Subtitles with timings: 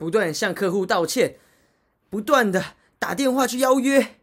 [0.00, 1.38] 不断向客户道歉，
[2.08, 4.16] 不断的打电话去邀约，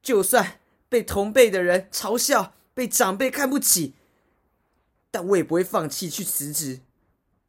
[0.00, 3.92] 就算被同辈的人嘲笑，被长辈看不起，
[5.10, 6.80] 但我也不会放弃去辞职。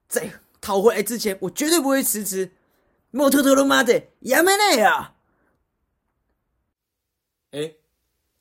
[0.09, 2.51] 在讨回来之前，我绝对不会辞职。
[3.11, 5.15] 摩托托罗妈的，亚美内啊！
[7.51, 7.75] 哎，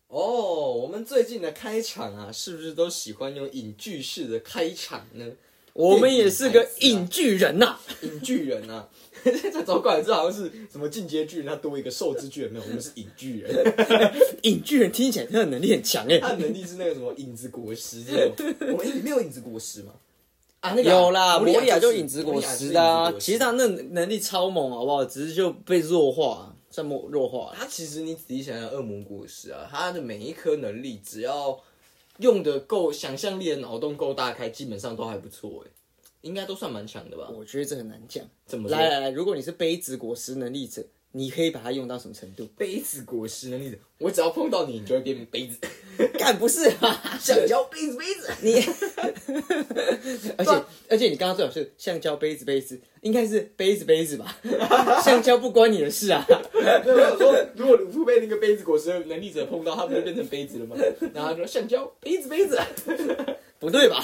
[0.09, 5.25] 哦，我们最近的开场啊，是不是都喜欢用影剧式的开场呢？
[5.73, 8.89] 我们也是个影巨人呐、影巨人啊，
[9.25, 13.75] 这走过来这好像是什么进阶巨人，他多一个受之巨人，没有，我们是影巨人。
[14.43, 19.93] 影巨人听起来他的能力很强哎、他的能力是那个什么影子果实这种， 我们里面有影子果实吗？
[20.61, 25.05] 啊，那个有啦，摩摩利亚就就是影子果实的、啊，其实他那能力超猛，好不好？
[25.05, 27.57] 只是就被弱化，算弱弱化了。
[27.59, 31.59] 它其实你仔细想想，恶魔果实啊，他的每一颗能力，只要
[32.21, 35.71] 用的够，想象力的脑洞够大开，基本上都还不错哎，
[36.21, 37.31] 应该都算蛮强的吧？
[37.35, 38.25] 我觉得这很难讲。
[38.47, 42.47] 怎么说来来来，如果你是杯子果实能力者，你可以把它用到什么程度？
[42.57, 45.59] 杯子果实能力者，我只要碰到你，你就会变成杯子，
[46.19, 48.31] 干不是啊，橡胶杯子杯子。
[48.43, 48.55] 你，
[50.37, 54.37] 而且而且你刚刚最好是橡胶杯子杯子，应该是杯子杯子吧？
[55.03, 56.25] 橡胶不关你的事啊。
[56.55, 60.77] 没有没有说，如果鲁夫被那个杯子果实的能力者碰到，他不就变成杯子了吗？
[61.15, 62.59] 然后他说橡胶杯子杯子，
[63.59, 64.03] 不对吧？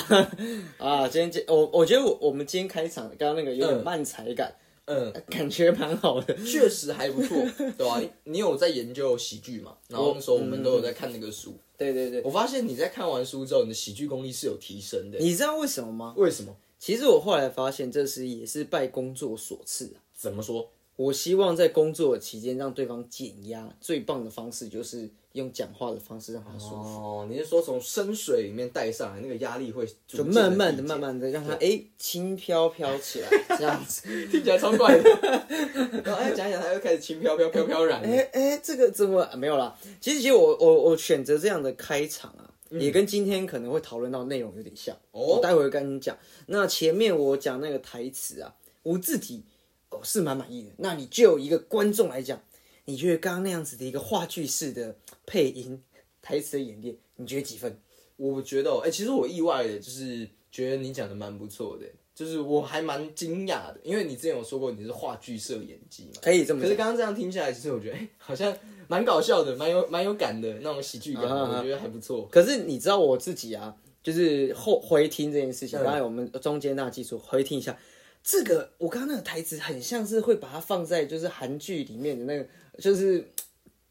[0.78, 4.54] 啊，今天今我我觉得我我们今天开场刚刚那个有点嗯慢才感，
[4.86, 6.34] 嗯，感觉蛮好的。
[6.44, 7.36] 确实还不错，
[7.76, 9.72] 对吧、你你有在研究喜剧嘛？
[9.88, 15.18] 然后那时候我们都有在看那个书，对对对，我发现你在看完书之后，你的喜剧功力是有提升的。
[15.18, 16.14] 你知道为什么吗？
[16.16, 16.56] 为什么？
[16.78, 20.02] 其实我后来发现，这是也是拜工作所赐啊。
[20.14, 20.70] 怎么说？
[20.96, 34.08] 我希望在工作期间让对方减压，最棒的方式就是用讲话的方式让他舒服，哦，你是说从深水里面带上来，那个压力会就就慢慢的、慢慢的让他哎轻飘飘起来，这样子。
[34.32, 35.10] 听起来超怪的。
[36.02, 38.08] 然后哎讲一讲，他又开始轻飘飘、飘飘然了。
[38.08, 39.76] 哎哎，这个怎么啊没有啦？
[40.00, 44.96] 其实其实我我我选择这样的开场啊，也跟今天可能会讨论到内容有点像。
[45.10, 46.16] 哦我待会会跟你讲。
[46.46, 49.42] 那前面我讲那个台词啊，我自己
[49.90, 50.70] 哦是蛮满意的。
[50.78, 52.40] 那你就一个观众来讲，
[52.84, 55.82] 你觉得刚刚那样子的一个话剧式的配音
[56.20, 57.78] 台词的演练，你觉得几分？
[58.16, 66.12] 我觉得哦，哎、其实我意外的，就是觉得你讲的蛮不错的，就是我还蛮惊讶的，因为你之前有说过你是话剧社演技嘛。
[66.22, 66.68] 可以这么讲。
[66.68, 68.56] 可是刚刚这样听下来，其实我觉得，哎、好像
[68.88, 72.26] 蛮搞笑的， 蛮有蛮有感的那种喜剧感，啊啊啊我觉得还不错。
[72.32, 77.78] 可是你知道我自己啊，就是后回听这件事情，嗯刚才我们中间那技术回听一下，
[78.28, 82.48] 这个我刚刚那个台词很像是会把它放在就是韩剧里面的那个，
[82.82, 83.24] 就是。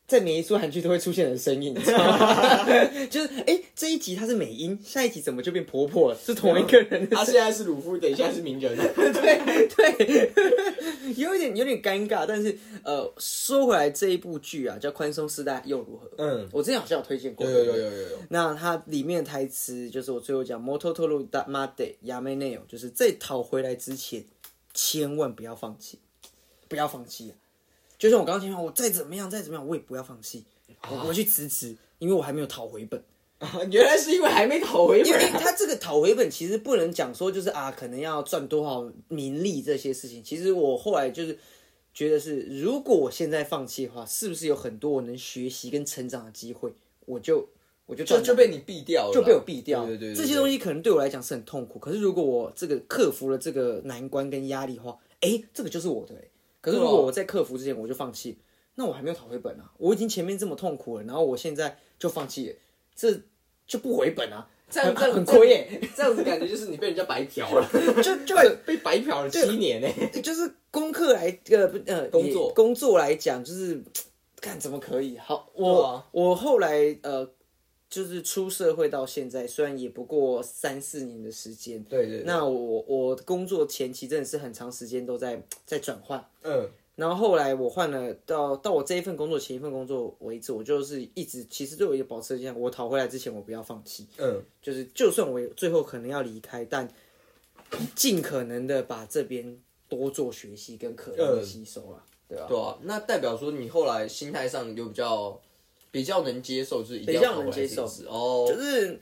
[0.08, 2.64] 在每一出韩剧都会出现的声音，你知道吗？
[3.10, 6.18] 就是哎、诶这一集她是美音，下一集怎么就变婆婆了？
[6.24, 8.78] 是同一个人的他现在是鲁夫，等一下是鸣人。
[8.78, 10.32] 对 对，
[11.18, 16.10] 有一点有点尴尬，但是呃，说回来这一部剧啊，叫《宽松世代》又如何？
[16.18, 18.18] 嗯，我之前好像有推荐过，有有有有有有。
[18.30, 24.24] 那它里面的台词就是我最后讲 “moto t o r u da made yame neo”，就是在讨回来之前，
[24.74, 25.98] 千万不要放弃，
[26.68, 27.34] 不要放弃啊！
[27.98, 30.46] 就像我刚刚听到，我再怎么样再怎么样，我也不要放弃，
[31.06, 33.02] 我去辞职，因为我还没有讨回本。
[33.70, 35.42] 原来是因为还没讨回本因为本。
[35.42, 40.24] 他这个讨回本其实不能讲说就是啊，可能要赚多少名利这些事情。
[40.24, 41.38] 其实我后来就是
[41.94, 46.74] 觉得是，如果我现在放弃的话，是不是有很多我能学习跟成长的机会？
[47.06, 47.48] 我就
[47.86, 49.86] 我就就就被你毙掉了，就被我毙掉。
[49.86, 51.78] 对对对对这些东西可能对我来讲是很痛苦。
[51.78, 56.22] 可是如果我这个克服了这个难关跟压力的话，哎，这个就是我的哎。
[56.66, 58.40] 可是如果我在克服之前我就放弃，
[58.74, 59.72] 那我还没有讨回本啊！
[59.78, 62.56] 我已经前面这么痛苦了，然后我现在就放弃了，
[62.96, 63.22] 这
[63.68, 64.48] 就不回本啊！
[64.68, 67.70] 这样这样很亏耶，这样子感觉就是你被人家白嫖了，
[68.02, 69.88] 就就被 被白嫖了七年呢。
[70.24, 73.80] 就是功课来呃不呃工作工作来讲，就是
[74.42, 75.48] 看怎么可以好。
[75.54, 77.30] 我、啊我后来呃
[77.90, 86.28] 就是出社会到现在，虽然也不过三四年的时间，对对，那我我工作前期真的是很长时间都在在转换。
[86.44, 96.90] 嗯，然后后来我换了到到我这一份工作前一份工作为止，我就是一直其实对我一个保持这样，我讨回来之前我不要放弃，嗯，就是就算我最后可能要离开，但
[97.96, 99.58] 尽可能的把这边
[99.88, 102.46] 多做学习跟可能的吸收了，对吧？
[102.48, 105.40] 对啊，那代表说你后来心态上有比较
[105.96, 109.00] 比较能接受，就是比较要能接受哦，就是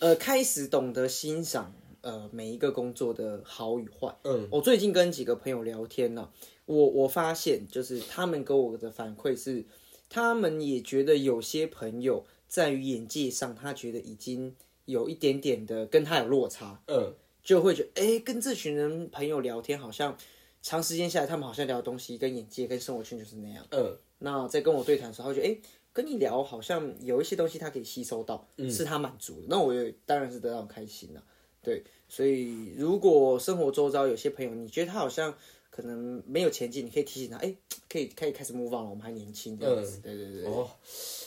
[0.00, 1.72] 呃开始懂得欣赏
[2.02, 4.14] 呃每一个工作的好与坏。
[4.24, 6.28] 嗯，我最近跟几个朋友聊天呢、
[6.66, 9.64] 我我发现就是他们给我的反馈是，
[10.10, 14.54] 他们也觉得有些朋友在于眼界上，他觉得已经
[14.84, 20.14] 有一点点的跟他有落差，嗯，就会觉得哎、诶跟这群人朋友聊天好像。
[20.62, 23.64] 长时间下来，他们好像聊的东西跟眼界跟生活圈就是那样。
[23.70, 25.58] 嗯，那在跟我对谈的时候，他会觉得，哎、
[25.96, 29.46] 跟你聊好像有一些东西他可以吸收到，是他满足的。
[29.48, 31.22] 那我也当然是得到很开心了。
[31.62, 35.34] 对，所以如果生活周遭有些朋友，你觉得他好像
[35.70, 37.54] 可能没有前进，你可以提醒他，哎、
[37.88, 40.00] 可以可以开始 move on 了，我们还年轻这样子。
[40.02, 40.68] 对对对对，哦，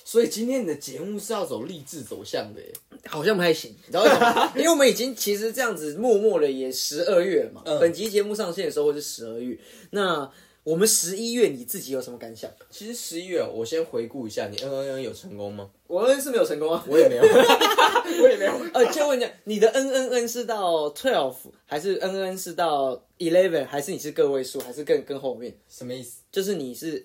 [0.05, 2.71] 所以今天你的节目是要走励志走向的耶。
[3.07, 4.53] 好像不太行，你知道为什么？
[4.55, 7.63] 因为我们已经其实这样子默默的也十二月了嘛。
[7.79, 9.57] 本集节目上线的时候是十二月，
[9.91, 10.29] 那
[10.69, 12.47] 我们十一月你自己有什么感想？
[12.69, 15.67] 其实十一月，我先回顾一下，你 N N N 有成功吗？
[15.87, 16.85] 我 N 是没有成功啊。
[16.87, 17.23] 我也没有，
[18.21, 18.53] 我也没有。
[18.71, 21.33] 呃，就问你，你的 N N N 是到 twelve，
[21.65, 25.51] 还是 N N 是到 eleven，还是你是个位数，还是更更后面？
[25.67, 26.21] 什么意思？
[26.31, 27.03] 就是你是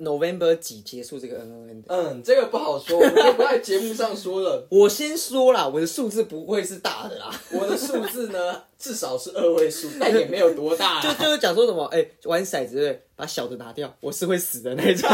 [0.00, 1.94] November 几结束这个 N N N 的？
[1.94, 4.66] 嗯，这个不好说，我就不在节目上说了。
[4.72, 13.00] 我先说啦，我的数字不会是大的啦， 我的数字呢，至少是二位数，但也没有多大、 就就是讲说什么，哎、玩骰子？
[13.14, 15.06] 把小的拿掉，我是会死的那种。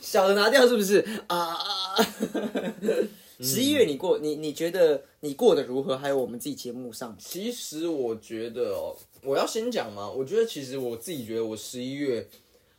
[0.00, 1.56] 小的拿掉是不是啊？
[3.40, 5.96] 十一月你过你你觉得你过得如何？
[5.96, 10.10] 还有我们自己节目上，其实我觉得哦，我要先讲嘛。
[10.10, 12.26] 我觉得其实我自己觉得我十一月，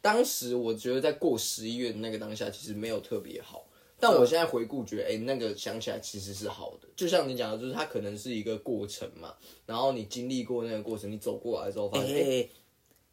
[0.02, 3.66] 当时我觉得在过十一月的那个当下，其实没有特别好。
[4.00, 6.88] 但我现在回顾，觉得哎、那个想起来其实是好的。
[6.96, 9.34] 就像你讲的，就是它可能是一个过程嘛。
[9.66, 12.50] 然后你经历过那个过程，你走过来之后，发哎、现哎、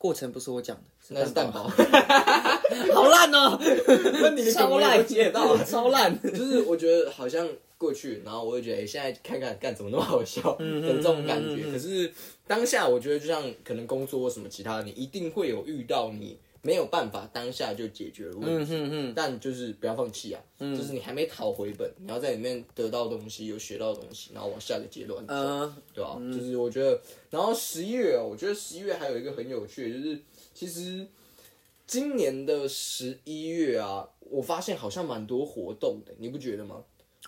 [0.04, 1.66] 过程不是我讲的，那是蛋堡。
[2.92, 3.58] 好烂哦、
[4.20, 6.14] 那你超烂，不接到 超烂。
[6.30, 7.48] 就是我觉得好像
[7.78, 11.72] 过去，然后我会觉得，哎、现在看看干怎么那么好笑的这种感觉。
[11.72, 12.12] 可是
[12.46, 18.74] 当下，我觉得就像可能工作或什么其他，你一定会有遇到你没有办法当下就解决的问题。
[18.74, 25.34] 嗯嗯但就是不要放弃啊，就是你还没讨回本，你要在里面得到东西，有学到东西，然后往下个阶段走。
[25.34, 30.20] 呃，对啊，就是我觉得，然后十一月哦，我觉得十一月还有一个很有趣的，就是
[30.54, 31.06] 其实
[31.86, 36.82] 今年的十一月啊，我发现好像蛮多活动的，你不觉得吗？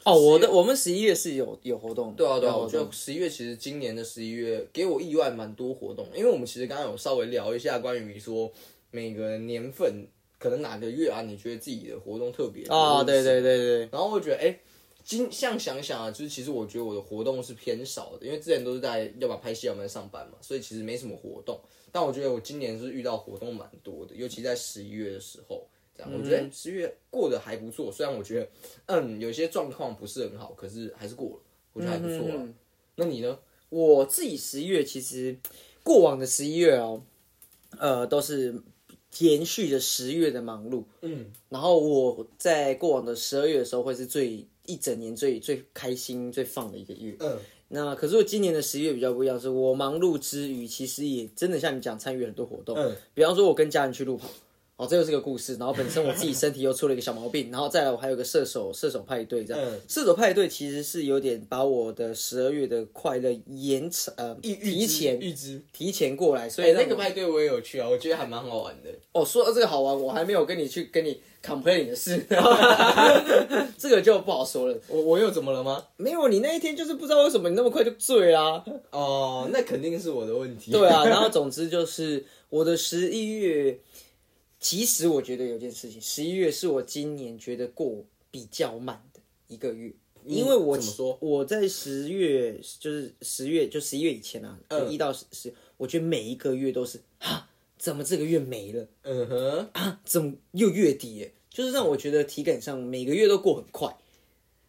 [0.05, 8.53] 哦，我的我们十一月是有有活动的，对啊，对啊，我觉得十一月其实今年的十一月给我意外蛮多活动，因为我们其实刚刚有稍微聊一下关于说
[8.97, 10.07] 每个年份
[10.39, 13.59] 可能哪个月啊，你觉得自己的活动特别哦，对对对。
[13.59, 14.59] 对对，然后我觉得，哎、
[15.05, 21.61] 今像想想啊，就是其实我觉得我的活动是偏少的，因为之前都是在要么拍戏，要么在上班嘛，所以其实没什么活动。
[21.93, 27.93] 但我觉得我今年是遇到活动蛮多的，尤其在十一月的时候，这样我觉得十一月过得还不错。
[27.93, 28.49] 虽然我觉得，
[28.87, 31.43] 嗯，有些状况不是很好，可是还是过了，
[31.75, 32.49] 我觉得还不错了。
[32.95, 33.39] 那你呢？
[33.69, 35.37] 我自己十一月其实
[35.83, 37.03] 过往的十一月哦，
[37.79, 38.55] 呃，都是
[39.21, 40.85] 延续着十月的忙碌。
[41.03, 47.17] 嗯，然后我在过往的十二月的时候，会是最一整年最最开心、最放的一个月。
[47.21, 52.77] 嗯，那可是我今年的十一月比较不一样，是我忙碌之余，其实也真的像你讲，参与很多活动。
[52.77, 54.29] 嗯，比方说，我跟家人去路跑。
[54.77, 55.55] 哦，这又是个故事。
[55.57, 59.63] 然后本身我自己身体又出了一个小毛病， 然后再来我还有个射手射手派对这样。
[59.65, 65.63] 嗯射手派对其实是有点把我的十二月的快乐延长呃预提前预知。
[65.73, 68.91] 提前过来，所哎、以那个派对我也有去啊，我觉得还蛮好玩的。
[69.13, 72.19] 哦，说到这个好玩，我还没有跟你去跟你 complain 你的事，
[73.79, 74.79] 这个就不好说了。
[74.89, 75.83] 我我又怎么了吗？
[75.97, 80.71] 没有，你那一天就是不知道为什么你那么快就醉啦、哦，那肯定是我的问题。
[80.73, 83.79] 对啊， 然后总之就是我的十一月，
[84.69, 89.93] 其实我觉得有件事情，十一月是我今年觉得过比较慢的一个月，
[90.25, 91.17] 因为我怎么说？
[91.21, 98.89] 我在十月就是十月就十一月以前啊，嗯一到十十，我觉得每一个月都是哈，怎么这个月没了？
[99.03, 101.33] 嗯哼，啊怎么又月底耶？
[101.49, 103.97] 就是让我觉得体感上每个月都过很快，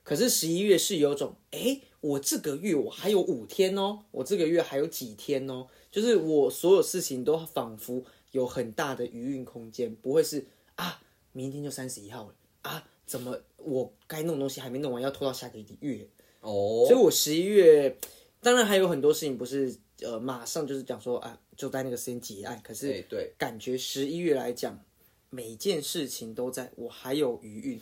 [0.03, 16.07] 可是十一月是有种，哎，我这个月我还有五天哦，我这个月还有几天哦，就是我所有事情都仿佛有很大的余韵空间，不会是啊，明天就三十一号了啊，怎么我该弄东西还没弄完，要拖到下个月？
[16.41, 16.85] 哦。
[16.87, 17.97] 所以，我十一月
[18.41, 24.83] 当然还有很多事情不是呃马上就是讲说啊，就在那个时间结案，可是对对，感觉十一月来讲，
[25.29, 27.81] 每件事情都在我还有余韵，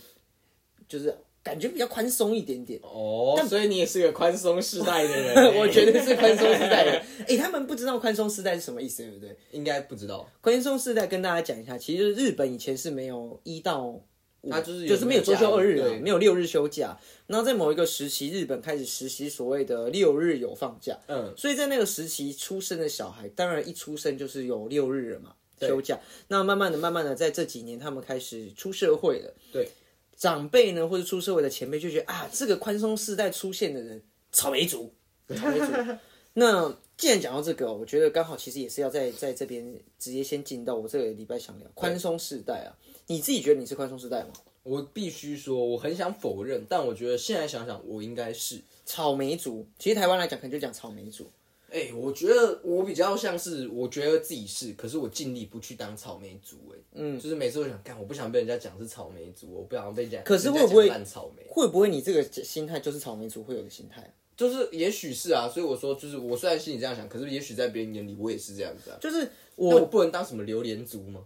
[0.87, 2.79] 就是感觉比较宽松一点点。
[2.81, 6.91] 哦，所以你也是个宽松世代的人欸， 我觉得是宽松世代的。
[7.29, 9.37] 哎、他们不知道宽松世代是什么意思，对不对？
[9.51, 14.03] 应该不知道，宽松世代跟大家讲一下，其实日本以前是没有一到五，
[14.49, 16.97] 它就是有就是没有周休二日没有六日休假。
[17.27, 20.97] 然后在某一个时期，日本开始实行所谓的六日有放假。
[21.07, 25.99] 嗯，所以在那个时期出生的小孩，当然一出生就是有六日了嘛，休假。
[26.29, 29.69] 那慢慢的、慢慢的，在这几年他们开始出社会了，对，
[30.15, 34.93] 长辈呢或者出社会的前辈就觉得啊，这个宽松世代出现的人，草莓族，
[35.35, 35.65] 草莓族。
[36.37, 42.75] 那既然讲到这个，我觉得刚好其实也是要在在这边直接先进到我这个礼拜想聊宽松世代啊。
[43.07, 44.29] 你自己觉得你是宽松世代吗？
[44.63, 48.59] 我必须说，我很想否认，但我觉得现在想想，我应该是。
[48.83, 51.29] 草莓族，其实台湾来讲，可能就讲草莓族。
[51.71, 56.57] 哎、我觉得我比较像是，我觉得自己是，可是我尽力不去当草莓族。
[56.73, 60.21] 哎，嗯，就是每次都想干，我不想被人家讲是草莓族，我不想被人家。
[60.21, 61.43] 可是会不会烂草莓？
[61.49, 64.09] 会不会你这个心态就是草莓族会有的心态啊？
[64.37, 68.97] 就是也许是啊，所以我说，就是我虽然心里这样想，可是也许在别人眼里我也是这样子啊。
[69.01, 71.21] 就是我我不能当什么榴莲族吗？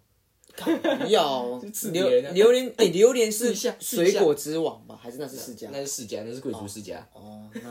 [0.65, 1.59] 不 要
[1.91, 4.99] 榴榴莲，哎，榴莲是水果之王吧？
[5.01, 5.69] 还是那是世家？
[5.71, 7.07] 那是世家，那是贵族世家。
[7.13, 7.69] 哦，那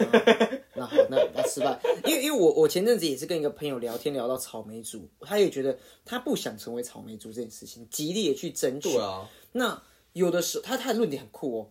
[0.75, 8.90] 那好，那那失败，因为因为我我前阵子也是跟一个朋友聊天，聊到草莓族，他也觉得他不想成为草莓族这件事情，极力的去争取。
[8.92, 11.68] 对啊，那有的时候他他的论点很酷哦，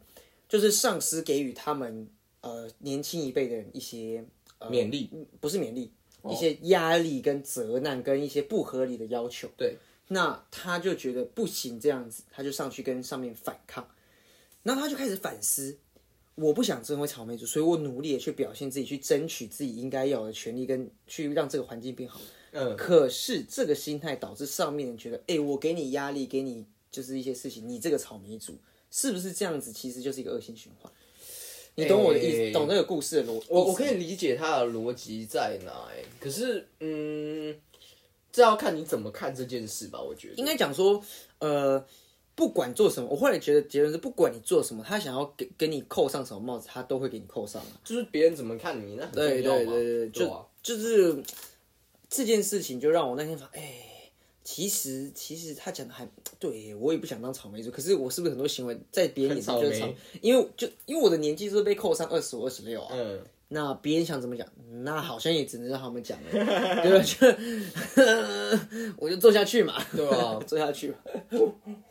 [0.48, 2.08] 就是上司给予他们
[2.42, 4.24] 呃年轻一辈的人一些
[4.60, 5.10] 呃勉励。
[5.40, 9.48] 不是勉励，哦一些压力跟责难跟一些不合理的要求。
[9.58, 9.78] 对，
[10.10, 13.88] 那他就觉得不行这样子，他就上去跟上面反抗，
[14.64, 15.78] 然后他就开始反思，
[16.36, 22.20] 我不想成为草莓族，所以我努力的去表现自己，去争取自己应该要有的权利，跟去让这个环境变好。
[22.52, 28.58] 嗯，可是这个心态导致上面人觉得，哎、我给你压力，给你就是一些事情，你这个草莓族
[28.90, 29.72] 是不是这样子？
[29.74, 30.92] 其实就是一个恶性循环。
[31.76, 33.44] 你懂我的意思，哎懂这个故事的逻？
[33.50, 37.56] 我我可以理解他的逻辑在哪、欸，可是嗯，
[38.38, 40.00] 这要看你怎么看这件事吧。
[40.00, 41.04] 我觉得应该讲说，
[41.40, 41.84] 呃，
[42.36, 47.82] 不管做什么，我后来觉得结论是，不管你做什么，他想要给给你扣上什么帽子，他都会给你扣上啊。
[47.84, 51.24] 就是别人怎么看你，那很重对要嘛对对对，就、啊就是
[52.08, 54.12] 这件事情，就让我那天发，哎、
[54.44, 59.96] 其实其实他讲的还对，我也不想当草莓族，可是我是不是很多行为在别人眼中就是草莓？
[60.22, 64.46] 因为就因为我的年纪就是被扣上二十五、二十六啊，嗯，那别人想怎么讲，
[64.84, 66.32] 那好像也只能让他们讲了，
[66.84, 67.04] 对吧？
[67.96, 70.98] 就 我就做下去嘛，对啊，做下去嘛。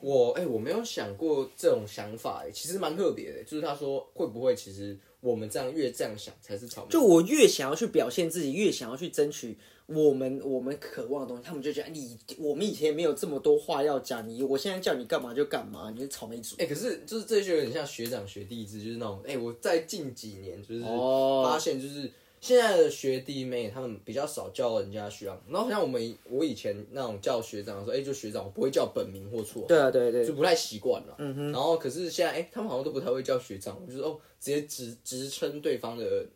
[0.00, 3.42] 我哎、我没有想过这种想法、欸，其实蛮特别的。
[3.44, 6.90] 就是他说会不会其实我们这样越这样想才是草莓？
[6.90, 16.56] 就我越想要去表现自己，越想要去争取我们我们渴望的东西，他们就觉得你我们以前没有这么多话要讲，你我现在叫你干嘛就干嘛，你是草莓族。
[16.58, 31.14] 哎、可是就是这就有点像学长学弟制，就是那种哎、我在近几年就是哦发现，就是现在的学弟妹他们比较少叫人家学长，然后像我们我以前那种叫学长的时候，哎、就学长，我不会叫本名或绰号，对啊，对对就不太习惯了。
[31.18, 36.26] 嗯哼然后可是现在哎、他们好像都不太会叫学长，我就是哦直接直直称对方的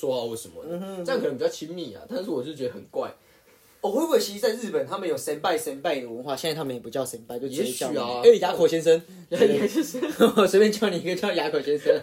[0.00, 2.02] 绰号或什么的，这样可能比较亲密啊。
[2.08, 3.12] 但是我就觉得很怪，
[3.80, 9.98] 哦，会不会其实在日本他们有神拜神拜的文化，现在他们也不叫神拜，就直接叫你也许啊哎，哑口先生，也就是
[10.36, 12.00] 我随便叫你一个叫哑口先生，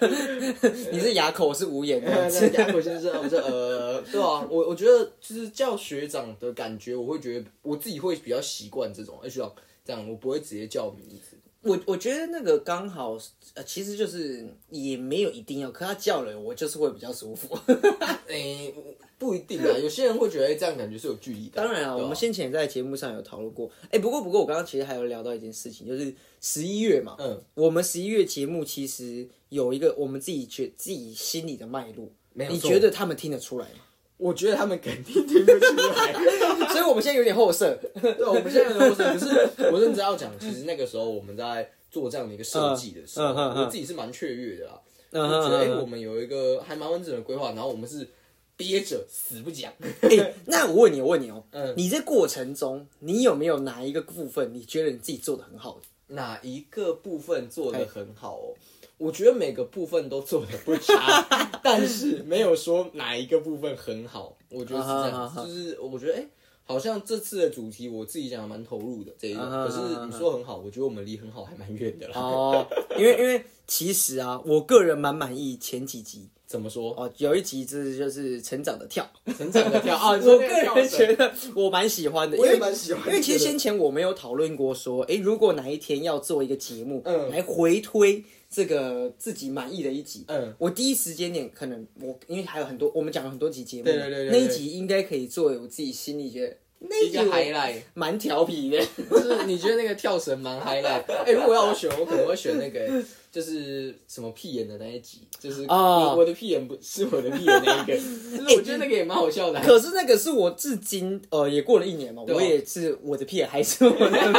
[0.92, 2.10] 你是牙口，我是无言的。
[2.28, 9.52] 那雅口先生，我是呃，对啊， 我我觉得就是叫学长的感觉，我会觉得我自己会比较习惯这种，哎、学长
[9.84, 11.36] 这样，我不会直接叫名字。
[11.64, 13.18] 我我觉得那个刚好，
[13.54, 17.58] 呃，其实就是也没有一定要，可他叫了我就是会比较舒服。
[18.28, 18.72] 哎、
[19.18, 21.64] 不一定啊，有些人会觉得、哎这样感觉是有距离感。
[21.64, 23.70] 当然啊，我们先前在节目上有讨论过。
[23.90, 33.80] 哎、不过不过我刚刚其实还有聊到一件事情，就是十一月嘛，嗯，我们十一月节目其实有一个我们自己觉自己心里的脉络，你觉得他们听得出来吗？
[34.16, 36.12] 我觉得他们肯定听不出来。
[36.70, 37.78] 所以我们现在有点后设。
[38.00, 44.80] 对，我们现在有是，可是我认真要讲，其实那个时候我们在做这样的一个设计的时候，我自己是蛮雀跃的啦。
[45.10, 48.08] 嗯就觉得哎、嗯我们有一个还蛮完整的规划，然后我们是
[48.56, 49.72] 憋着死不讲。
[50.02, 56.14] 哎、那我问你，我问你哦、嗯你这过程中，你有没有哪一个部分你觉得你自己做的很好的？
[56.14, 58.54] 哪一个部分做的很好哦？
[58.98, 61.26] 我觉得每个部分都做的不差，
[61.62, 64.36] 但是没有说哪一个部分很好。
[64.50, 66.26] 我觉得是这样，就是我觉得哎、
[66.64, 72.12] 好像这次的主题我自己讲的蛮投入的这一可是你说很好，我觉得我们离很好还蛮远的啦。
[72.14, 76.92] 哦，因为因为其实啊，我个人蛮满意前几集怎么说？
[76.96, 79.04] 哦，有一集就是就是成长的跳，
[79.36, 80.16] 成长的跳 啊！
[80.16, 88.22] 你我个人绳觉得我蛮喜欢的，因我也为蛮喜欢的，因为其实先前我没有讨论过说，诶，如果哪一天要做一个节目，嗯来回推
[88.54, 98.78] 这个自己满意的一集，嗯，我第一时间点可能我因为还有很多，我们讲了很多集节目，对对对对那一集应该可以作为我自己心里觉得那一个 highlight，蛮调皮的，
[99.10, 101.02] 就是你觉得那个跳绳蛮 highlight。
[101.24, 108.00] 哎、如果要我选，我可能会选那个，就是什么屁眼的那一集，就是哦我我的屁眼不是我的屁眼那一个， 就
[108.48, 109.60] 是我觉得那个也蛮好笑的。
[109.62, 114.38] 可是那个是我至今呃也过了一年嘛，我也是我的屁眼还是我的屁，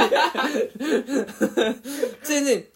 [2.24, 2.67] 这件事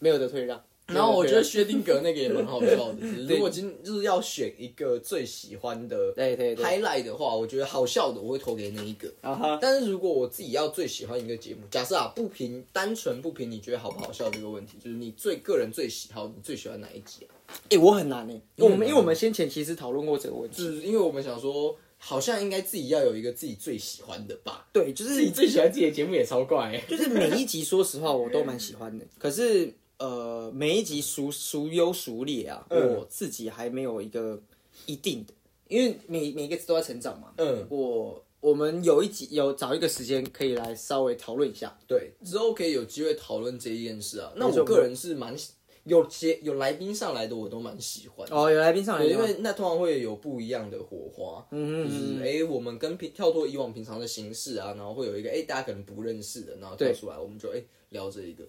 [0.00, 0.60] 没有得退让。
[0.88, 2.94] 然后我觉得薛定格那个也蛮好笑的。
[3.00, 9.12] 就是如果今就是要选一个最喜欢的对对对 highlight 的话，我觉得好笑的我会投给那一个。
[9.20, 17.54] 啊哈，但是如果我自己要最喜欢一个节目，假设啊不评单纯不评你觉得好不好笑这个问题，就是你最个人最喜好，你最喜欢哪一集啊？
[17.70, 24.66] 哎、我很难哎、你很难我们因为我们先前其实讨论过这个问题，就是因为我们想说，好像应该自己要有一个自己最喜欢的吧。
[24.72, 26.84] 对，就是自己最喜欢自己的节目也超怪、欸。
[26.88, 29.04] 就是每一集，说实话我都蛮喜欢的。
[29.18, 34.40] 可是呃，每一集孰孰优孰劣啊，嗯我自己还没有一个
[34.86, 35.34] 一定的，
[35.68, 37.32] 因为每每一个字都在成长嘛。
[37.36, 41.76] 嗯，我我们有一集有找一个时间可以来稍微讨论一下。
[41.88, 44.32] 对，之后可以有机会讨论这一件事啊。
[44.36, 45.52] 那没错我个人是蛮喜
[45.82, 48.28] 有些有来宾上来的，我都蛮喜欢。
[48.30, 58.44] 哦，有来宾上来对，了吗，因为那通常会有不一样的火花，嗯就是哎、诶我们跟平跳脱以往平常的形式啊，然后会有一个哎、诶大家可能不认识的，然后跳对出来，我们就哎、诶聊这一个，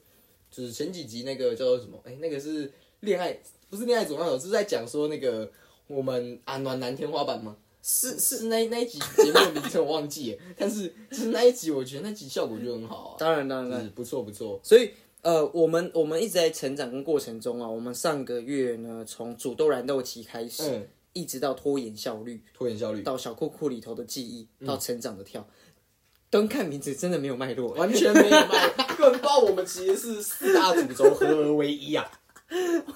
[0.52, 2.00] 就是前几集那个叫做什么？
[2.04, 3.38] 哎、那个是恋爱，
[3.70, 5.52] 不是恋爱总要有，是在讲说那个
[5.88, 7.56] 我们啊暖男天花板吗？
[7.82, 14.60] 是是那那一集节目的名称我忘记了， 但是就是那一集，我觉得那集效果就很好啊，当然当然不错不错。
[14.62, 14.92] 所以
[15.22, 25.48] 呃，我们我们一直在成长跟过程中啊，我们上个月呢，从煮豆燃豆期开始，嗯，一直到拖延效率，拖延效率到小裤裤里头的记忆，嗯到成长的跳。
[26.30, 32.10] 单看名字真的没有脉络，完全没有卖， 根本不知道我们其实是四大主轴合而为一啊。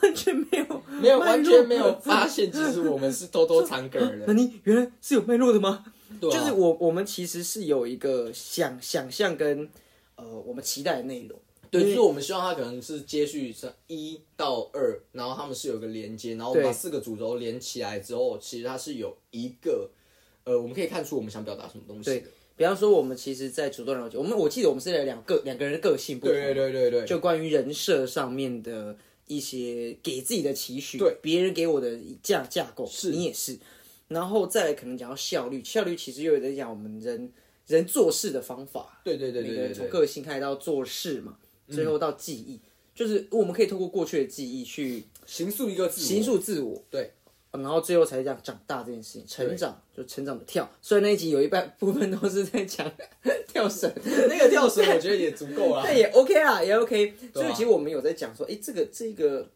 [0.01, 4.33] 完全没有没有，完全没有发现，其实我们是偷偷藏梗的那。
[4.33, 5.85] 你原来是有脉络的吗？
[6.19, 9.69] 对啊就是我我们其实是有一个想想象跟
[10.15, 11.39] 呃我们期待的内容。
[11.69, 19.89] 对，就是我们希望它可能是接续成一到二，然后他们是有个连接，然后把四个主轴连起来之后，其实它是有一个，
[20.45, 22.27] 呃，我们可以看出我们想表达什么东西的。
[22.63, 27.01] 比方说，我们其实，在主动了解，我们我记得我们是在两个两个人的个性不同，对对对对。
[27.01, 28.95] 对，就关于人设上面的
[29.27, 31.17] 一些给自己的期许，对。
[31.21, 33.09] 别人给我的架架构，是。
[33.09, 33.57] 你也是，
[34.07, 37.29] 然后再来可能讲到效率，效率其实又有在讲我们人
[37.67, 41.35] 人做事的方法，对对对每个人从对对对，个性开始到做事嘛，
[41.69, 42.61] 最后到记忆，
[42.95, 46.07] 就是我们可以透过过去的记忆去形塑一个自我。
[46.07, 47.11] 形塑自我，对，
[47.53, 52.91] 然后最后才讲长大这件事情，成长就成长的跳，虽然那一集有一半部分都是在讲
[53.47, 53.91] 跳绳，
[54.27, 55.93] 那个跳绳，我觉得也足够了但。
[55.97, 57.13] 也 OK 啊，也 OK。
[57.33, 59.47] 所以其实我们有在讲说，哎、这个这个，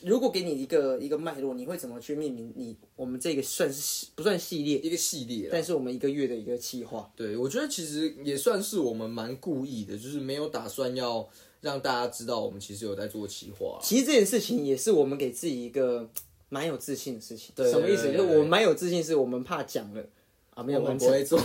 [0.00, 7.12] 如果给你一个一个脉络，你会怎么去命名你我们这个算是系不算系列，一个系列啦，但是我们一个月的一个企划。
[7.14, 11.28] 对，我觉得其实也算是我们蛮故意的，就是没有打算要
[11.60, 13.78] 让大家知道我们其实有在做企划。
[13.82, 16.08] 其实这件事情也是我们给自己一个
[16.52, 17.50] 蛮有自信的事情。
[17.56, 18.02] 对什么意思？
[18.08, 20.04] 对对就是我们蛮有自信，是我们怕讲了
[20.52, 21.38] 啊没有我们完成，不会做，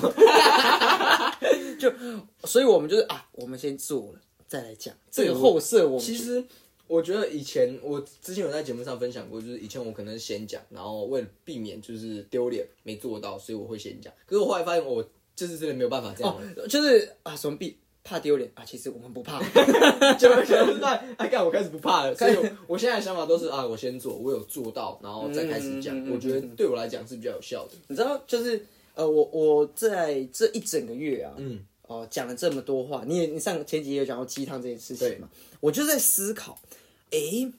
[2.44, 4.94] 所以我们就是啊，我们先做了再来讲。
[5.10, 6.44] 这个对后设我们其实
[6.88, 14.14] 我觉得以前我之前有在节目上分享过，就是以前我可能先讲，然后为了避免就是丢脸没做到，所以我会先讲。
[14.26, 15.02] 可是我后来发现我
[15.36, 19.40] 就是真的没有办法这样了，就是啊什么必怕丢脸啊，其实我们不怕。
[20.18, 22.16] 就会觉得哎，哎，干我开始不怕了。
[22.16, 25.94] 所以我我现在的想法都是啊，我先做，我有做到，然后再开始讲。
[26.10, 27.74] 我觉得对我来讲是比较有效的。
[27.88, 28.66] 你知道，就是
[28.96, 36.58] 呃，我我在这一整个月啊，嗯，哦、讲了这么多话，你也你上前几也有讲到鸡汤这件事情嘛，我就在思考，
[37.12, 37.52] 诶，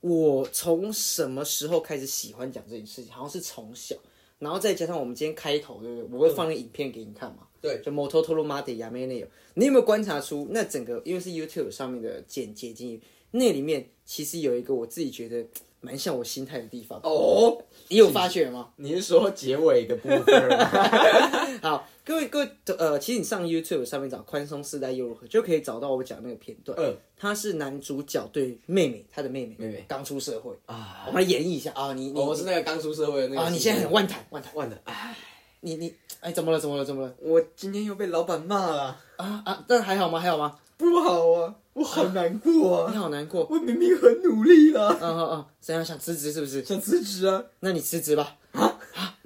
[0.00, 3.12] 我从什么时候开始喜欢讲这件事情？
[3.12, 3.96] 好像是从小，
[4.38, 6.16] 然后再加上我们今天开头，对不对？
[6.16, 13.00] 我会放那个影片给你看嘛，对，就 a d e y a m e n e 你有没有观察出那整个，因为是 YouTube 上面的剪接经验，
[13.32, 15.44] 那里面其实有一个我自己觉得
[15.80, 18.70] 蛮像我心态的地方，哦，你有发觉吗？
[18.78, 20.64] 你是说结尾的部分吗？
[21.60, 26.78] 好，各位各位，呃，其实你上 YouTube 上面找宽松世代又如何，就可以找到我讲那个片段。
[26.80, 30.54] 嗯，他是男主角对妹妹，他的妹妹，妹妹刚出社会。
[30.66, 31.72] 啊，我们来演绎一下。
[31.74, 33.40] 啊，你你、哦我是那个刚出社会的那个。
[33.40, 35.16] 啊，你现在很万谈万谈，万的，哎，
[35.60, 39.64] 你你哎，怎么了怎么了怎么了我今天又被老板骂了，啊啊？
[39.68, 40.18] 但还好吗？
[40.20, 40.58] 还好吗？
[40.76, 46.64] 不好啊，我好难过啊你啊，好难过，我明明很努力了，嗯嗯嗯，怎样想辞职是不是？
[46.64, 47.42] 想辞职啊。
[47.60, 49.18] 那你辞职吧啊啊，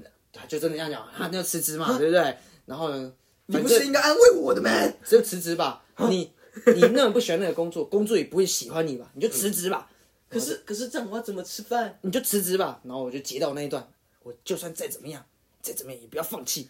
[0.48, 2.36] 就真的这样讲啊，那就辞职嘛，对不对？
[2.66, 3.12] 然后呢，
[3.46, 4.70] 你不是应该安慰我的吗？
[5.04, 6.32] 只有辞职吧，你
[6.74, 9.90] 你那么不喜欢那个工作， 工作也不会喜欢你吧，你就辞职吧。
[10.30, 11.98] 可是可是这样我要怎么吃饭？
[12.00, 12.80] 你就辞职吧。
[12.84, 13.86] 然后我就截到那一段，
[14.22, 15.22] 我就算再怎么样，
[15.62, 16.68] 再怎么样也不要放弃，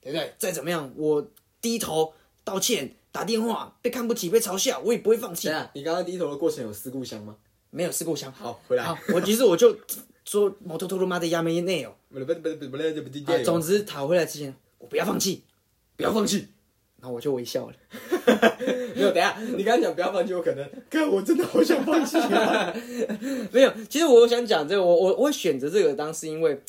[0.00, 0.34] 对不对？
[0.36, 1.24] 再怎么样，我
[1.60, 5.48] 低头道歉、打电话、被看不起、被嘲笑，我也不会放弃。
[5.72, 7.36] 你刚刚低头的过程有思故乡吗？
[7.70, 8.32] 没有思故乡。
[8.32, 8.82] 好，回来。
[8.82, 9.78] 好，我其实我就
[10.24, 11.94] 说摩托托罗妈的亚美有。
[13.44, 15.44] 总之讨回来之前，我不要放弃，
[15.96, 16.48] 不要放弃。
[17.00, 17.74] 然后我就微笑了。
[18.96, 22.74] 没有，等下，你刚刚讲不要放弃，我可能，看我真的好想放弃、啊。
[23.52, 26.60] 没有，其实我想讲这个，我我我会选择这个当是因为。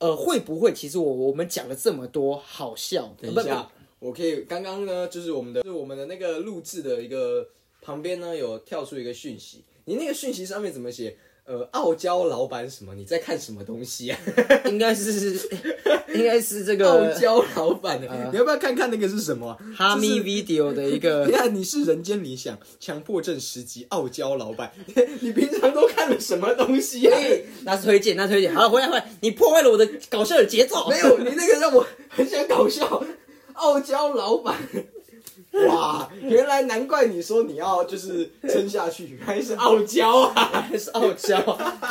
[0.00, 7.46] 呃，会不会其实我我们讲了这么多好笑，等一下，我可以刚刚呢，就是我们的，就是我们的那个录制的一个
[7.82, 11.16] 旁边呢，有跳出一个讯息，你那个讯息上面怎么写？
[11.46, 12.94] 呃，傲娇老板什么？
[12.94, 14.18] 你在看什么东西啊？
[14.66, 15.48] 应该是，
[16.14, 18.06] 应该是这个傲娇老板的。
[18.30, 19.56] 你要不要看看那个是什么？
[19.76, 21.26] 哈密 video 的一个。
[21.30, 24.72] 你看，你是人间理想强迫症十级傲娇老板。
[25.20, 27.18] 你平常都看了什么东西啊？
[27.64, 28.54] 那是推荐，那推荐。
[28.54, 30.88] 好，回来回来，你破坏了我的搞笑的节奏。
[30.88, 33.02] 没有，你那个让我很想搞笑。
[33.54, 34.56] 傲娇老板。
[35.68, 41.38] 哇，原来难怪你说你要就是撑下去，还是傲娇啊，还是傲娇？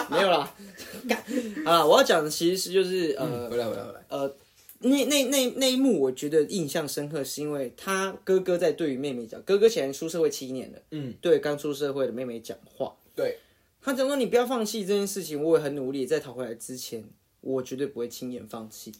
[0.09, 0.55] 没有啦，
[1.65, 4.33] 啊，我要讲的其实是就是呃，回来回来回来，呃，
[4.79, 13.37] 那那那那一幕我觉得印象深刻，是因为他哥哥在对于妹妹讲，哥哥显然出社会七年了，嗯，对刚出社会的妹妹讲话，对，
[13.81, 17.03] 他讲说你不要放弃这件事情，我也很努力，在逃回来之前，
[17.41, 18.93] 我绝对不会轻言放弃。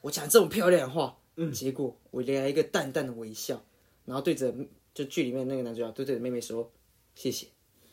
[0.00, 3.62] 我讲这么漂亮的话，嗯，结果我连来一个淡淡的微笑。
[4.10, 4.52] 然后对着
[4.92, 6.68] 就剧里面那个男主角对着妹妹说
[7.14, 7.46] ：“谢谢。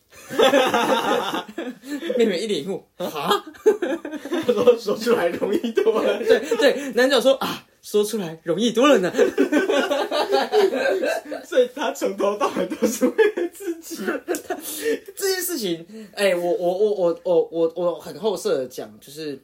[2.17, 3.29] ”妹妹一脸怒啊，
[4.47, 6.17] 说说出来容易多了。
[6.17, 9.13] 对对，男主角说啊，说出来容易多了呢。
[11.45, 13.97] 所以他从头到尾都是为了自己。
[15.15, 19.39] 这件事情，哎，我我我我我我我很后色的讲，就是。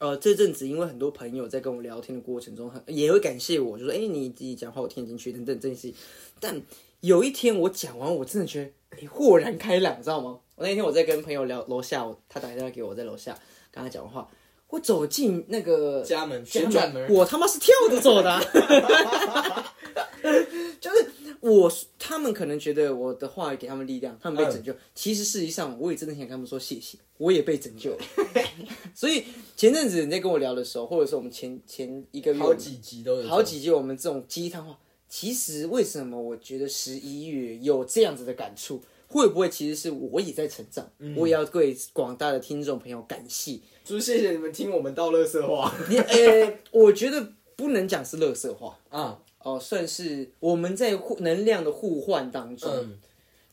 [0.00, 5.92] 呃，这阵子因为很多朋友在跟我聊天的过程中，很也会感谢我，就说：“哎，你自己讲话我听进去，等等这些。”
[6.40, 6.62] 但
[7.00, 10.38] 有一天我讲完，我真的觉得哎，豁然开朗，你知道吗？
[10.56, 13.38] 我那天我在跟朋友聊，楼下他打电话给我，在楼下
[13.70, 14.26] 跟他讲话，
[14.68, 18.40] 我走进那个家门，旋转门，我他妈是跳着走的，
[20.80, 21.10] 就是。
[21.40, 24.74] 我他们可能觉得我的话给他们力量，他们被拯救。
[24.94, 27.98] 其实事实际上，我也真的想跟他们说谢谢，我也被拯救了。
[28.94, 29.24] 所以
[29.56, 40.90] 前阵子你在跟我聊的时候，或者是我们前前一个月好几集都有好几集，我们这种鸡汤话，其实为什么我觉得十一月有这样子的感触，会不会其实是我也在成长？
[41.16, 45.74] 我也要对广大的听众朋友感谢，就是谢谢你们听我们道乐色话。
[45.88, 49.22] 你呃，我觉得不能讲是乐色话 啊。
[49.42, 52.70] 哦，算是我们在互能量的互换当中，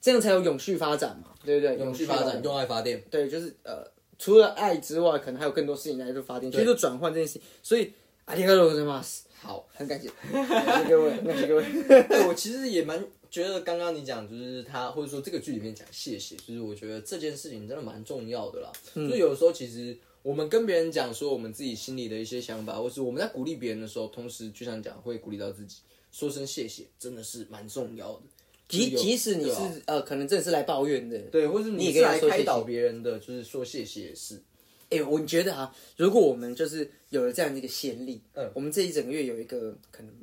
[0.02, 1.78] 这样才有永续发展嘛，对不对？
[1.78, 3.02] 永续发展，用爱发电。
[3.10, 3.86] 对，就是呃，
[4.19, 7.41] 除了爱之外，可能还有更多事情来做发电，其实就转换这件事情。
[7.63, 7.93] 所以，
[8.26, 11.63] 阿里嘎多真马斯，好，很感谢， 感谢各位，感谢各位。
[12.10, 18.71] 对我其实也蛮觉得，刚刚你讲就是他，或者说这个剧里面讲谢谢，就是我觉得这件事情真的蛮重要的啦。
[18.93, 19.97] 就有时候其实。
[20.28, 25.78] 我们跟别人讲说我们自己心里的一些想法，或是我们在鼓励别人的时候，同时就像讲会鼓励到自己，
[26.12, 28.24] 说声谢谢，真的是蛮重要的。
[28.68, 34.44] 即即使你是呃，可能真的是来抱怨的，对，或是你也是来开导别人的，就是说谢谢也是。
[34.90, 40.13] 哎，我觉得啊，如果我们就是有了这样的一个先例，嗯，我们这一整个月有一个可能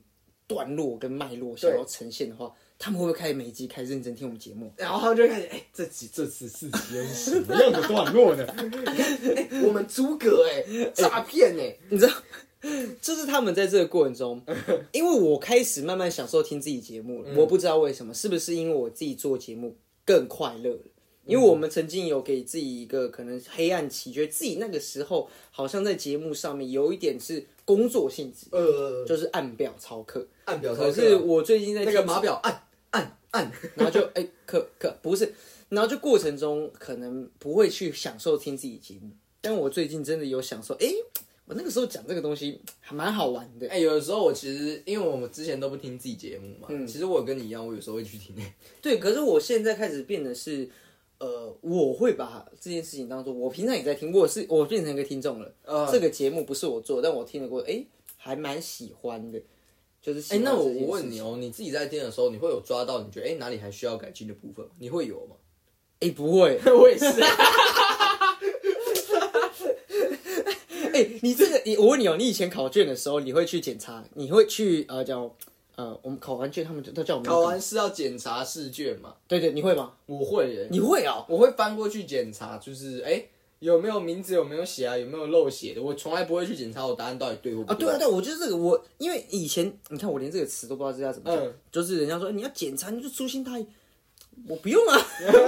[0.46, 2.54] 段落跟脉络想要呈现的话。
[2.78, 4.72] 他们会不会开始每一集开始认真听我们节目？
[4.76, 8.44] 然后他们就开始哎，这集这次四集又是什么样的段落呢？
[9.36, 12.12] 哎，我们诸葛哎，诈骗哎，你知道，
[13.00, 14.42] 这是他们在这个过程中，
[14.92, 17.30] 因为我开始慢慢享受听自己节目了。
[17.36, 20.80] 我不知道为什么，是不是因为我自己做节目更快乐了？
[21.26, 30.82] 因为我们曾经有给自己一个可能黑暗期，觉得自己那个时候好像在节目上面有一点是工作性质，呃，就是按表操课，按表操。
[30.82, 32.62] 可是我最近在那个码表按。
[32.90, 35.34] 按按， 然后就哎，可可不是，
[35.68, 40.86] 然后就过程中可能不会去享受听自己节目，但我最近真的有享受，哎，
[41.46, 48.32] 我那个时候讲这个东西还蛮好玩的，哎，有的时候我其实因为我们之前都不听自己节目嘛，嗯，其实我跟你一样，我有时候会去听，
[48.80, 50.70] 对，可是我现在开始变得是，
[51.24, 57.82] 呃，我会把这件事情当做我平常也在听，过是我变成一个听众了，呃，这个节目不是我做，但我听了过，哎，
[58.18, 59.40] 还蛮喜欢的。
[60.02, 64.66] 就是哎，那我我问你哦，你自己在听的时候，你会有抓到你觉得哎哪里还需要改进的部分？
[64.78, 65.36] 你会有吗？
[66.00, 67.06] 哎，不会， 我也是。
[70.92, 74.04] 哎，你这个，你我问你哦，你以前考卷的时候，你会去检查？
[74.12, 75.34] 你会去呃叫
[75.76, 79.14] 呃，我们考完卷，他们都叫我们考完试要检查试卷嘛？
[79.26, 79.92] 对对，你会吗？
[80.06, 81.24] 我会耶，你会啊？
[81.28, 83.24] 我会翻过去检查，就是哎。
[83.60, 84.34] 有没有名字？
[84.34, 84.94] 有没有写啊？
[84.94, 85.80] 有没有漏写的？
[85.80, 87.88] 我从来不会去检查我答案到底对或不对。
[87.88, 93.66] 啊，对啊，对，我就是这个，我因为以前你看我连这个词都不知道这叫怎么讲，就是人家说你要检查，你就粗心大意。
[94.48, 94.98] 我不用啊，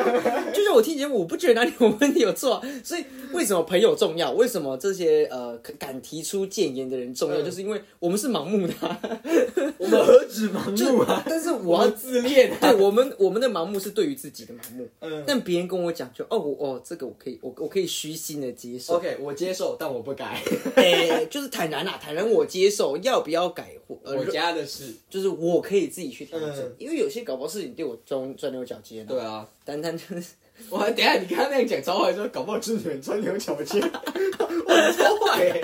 [0.55, 4.31] 就像我听节目，我不觉得哪里有问题有错、啊，所以为什么朋友重要？
[4.33, 7.43] 为什么这些呃敢提出谏言的人重要？
[7.43, 8.99] 嗯就是因为我们是盲目的啊、
[9.77, 12.59] 我们何止盲目啊，但是我我要们自恋啊。
[12.61, 20.43] 对我们我们的盲目是对于自己的盲目，嗯但别人跟我讲就哦我哦这个我可以我我可以虚心的接受，OK，我接受，但我不改。
[20.77, 23.73] 哎、就是坦然啦、坦然我接受，要不要改？
[24.03, 24.93] 呃我家的事。
[25.09, 30.25] 就是我可以自己去调整，嗯因为有些搞不好是你对我钻钻牛角尖、对，啊，单单就是
[30.71, 35.61] 我还等下你刚刚那样讲超坏，说搞不好就是你们钻牛角尖，哇，你超坏哎！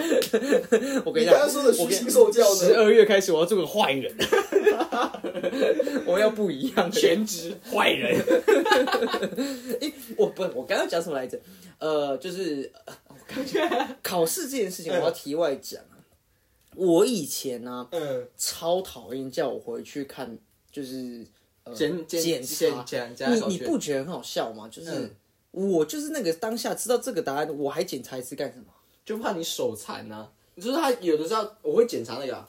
[1.04, 4.14] 我跟你讲，你刚刚说的虚心受教十，二月开始我要做个坏人，
[6.06, 7.00] 我要不一样的。
[7.00, 8.16] 全职坏人。
[9.80, 11.38] 诶，我不，我刚刚讲什么来着？
[11.78, 15.96] 呃，就是、呃我刚刚考试这件事情，我要题外讲啊。
[16.74, 20.38] 我以前呢、嗯，超讨厌叫我回去看，
[20.70, 21.26] 就是
[21.64, 22.84] 呃检检查。
[23.28, 24.68] 你你不觉得很好笑吗？
[24.70, 25.10] 就是、嗯
[25.52, 28.64] 我就是那个当下知道这个答案，我还检查一次干什么？
[29.04, 32.48] 就怕你手残呐、就是他有的时候我会检查那个啊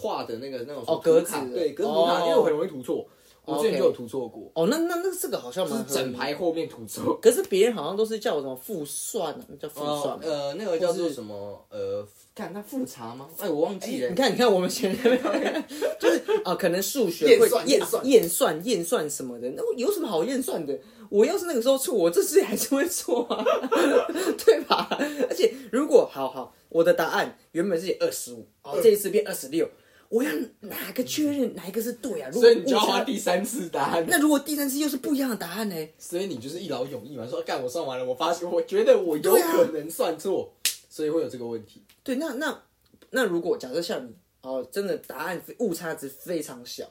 [0.00, 3.06] 画的那个那种哦格子对格子图卡，哦因为我很容易涂错，
[3.44, 7.18] 我之前就有涂错过，哦，那那那这个好像就是整排后面涂错。
[7.20, 11.64] 可是别人好像都是叫我什么复算叫复算呃，那个叫做什么？
[11.70, 13.28] 呃，看那复查吗？
[13.38, 14.14] 哎，我忘记了你。
[14.14, 15.02] 看，你看，我们前面
[15.98, 20.78] 就是啊、可能数学会验算验验算验算、什么的，那我有什么好验算的？
[21.12, 23.44] 我要是那个时候错，我这次还是会错啊，
[24.42, 24.88] 对吧？
[25.28, 29.68] 而且如果好好，我的答案原本是写二十五，哦，这一次变二十六，
[30.08, 32.30] 我要哪个确认哪一个是对啊？
[32.32, 34.06] 如果所以你就要花第三次答案。
[34.08, 35.88] 那如果第三次又是不一样的答案呢？
[35.98, 40.50] 所以你就是一劳永逸嘛，说干我算完了，我发现我觉得我有可能算错，
[40.88, 41.82] 所以会有这个问题。
[42.02, 42.62] 对，那那
[43.10, 46.90] 那如果假设像你哦，真的答案误差值非常小，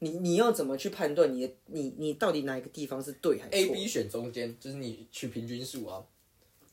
[0.00, 6.04] 你你要怎么去判断你的你你到底哪一个地方是对还是 A、错 B 选中间，就是你取平均数啊。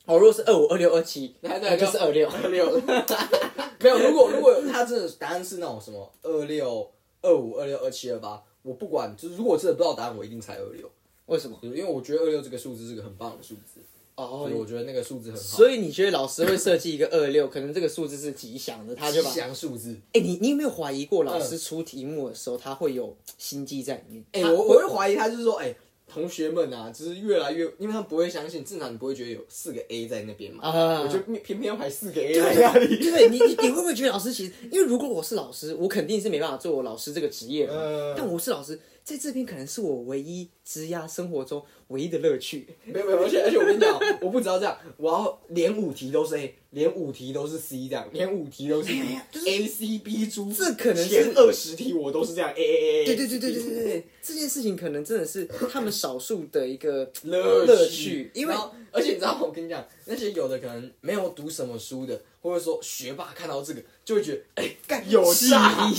[0.05, 2.29] 哦，如果是二五、二六、二七，那那就是二六。
[2.29, 2.65] 二六。
[3.79, 6.89] 没有，如果如果他真的答案是那种什么二六、
[7.21, 10.89] 二五、二六、二七、二八，我不管，就是如果我真的不知道答案，我一定猜二六，
[11.27, 11.59] 为什么？
[11.61, 13.81] 因为我觉得二六这个数字是个很棒的数字，
[14.17, 15.41] 哦所以，我觉得那个数字很好。
[15.41, 19.39] 所以你觉得老师会设计一个二六，可能这个数字是吉祥的，他就把吉。
[19.39, 19.95] 祥数字。
[20.13, 24.23] 哎、你你有没有怀疑过老师出题目的时候，他会有心机在里面？
[24.33, 25.75] 哎、他我我会怀疑他就是说，哎、
[26.11, 32.97] 同学们啊，就是越来越，因为他们不会相信，正常你不会觉得有四个 A 在那边嘛，啊我就偏偏要排四个 A 在那里。
[32.97, 37.81] 对你，你你会不会觉得老师其实，因为如果我是老师，我肯定是没办法做我老师这个职业的嘛。
[37.83, 42.67] 嗯但我是老师，在这边可能是我唯一职涯生活中唯一的乐趣。
[42.83, 49.01] 没有没有，而且而且我跟你讲，我不知道这样，我要连五题都是 A，连五题都是 C 这样，连五题都是 B，
[49.31, 53.05] 就是 A C B 猪，这可能是前二十题我都是这样 A A A。
[53.05, 58.53] 对对对对对对对，这件事情可能真的是他们少数的一个 乐乐趣，因为
[58.91, 65.89] 而且你知道，我跟你讲，那些有的可能没有读什么书的，或者说学霸看到这个就会觉得，哎、干有诈。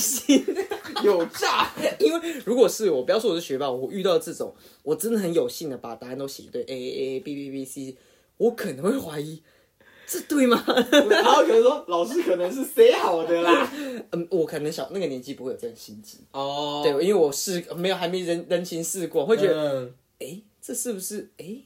[1.02, 1.72] 有诈。
[2.00, 4.52] 因为如果是我，不要说我是学霸，我遇到这种，
[4.82, 7.96] 我真的很有幸的把答案都写对，A A A B B B C，
[8.36, 9.42] 我可能会怀疑，
[10.06, 10.62] 这对吗？
[11.10, 13.72] 然后可能说老师可能是 C 好的啦。
[14.12, 21.58] 嗯，我可能小那个年纪不会有这样心机，哦对，因为我试没有还没人人情世故，会觉得，嗯，哎、这是不是哎？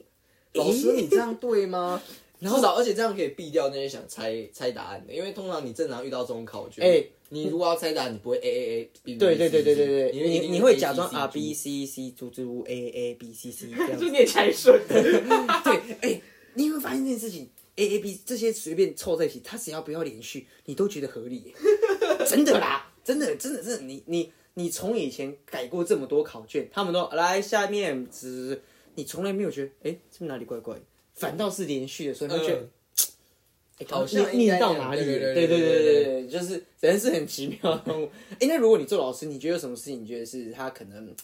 [0.55, 2.03] 老师你这样对吗？
[2.43, 13.69] 然后至少而且这样可以避掉那些想猜猜答案的，因为通常你正常遇到这种考卷，哎你如果要猜答案，你不会 A A A B B 对对对对对对，你你会假装啊 B C C 猪猪 A A B C C
[13.75, 15.03] 这样就子，念起来顺的。
[15.65, 16.21] 对，哎、
[16.55, 21.55] 你有没有发现这件事情？A A B 这些随便凑在一起，它只要不要连续，你都觉得合理，
[22.29, 28.61] 真的啦，真的真的真的，你你你从以前改过这么多考卷，他们都来下面只，
[28.95, 30.83] 你从来没有觉得，哎、这哪里怪怪的，
[31.14, 32.59] 反倒是连续的，所以他就，
[33.88, 35.05] 好像硬到哪里。
[35.05, 37.72] 对对对对对，就是人是很奇妙。
[38.40, 41.14] 哎，那如果你做老师，你觉得有什么事情，你觉得是他可能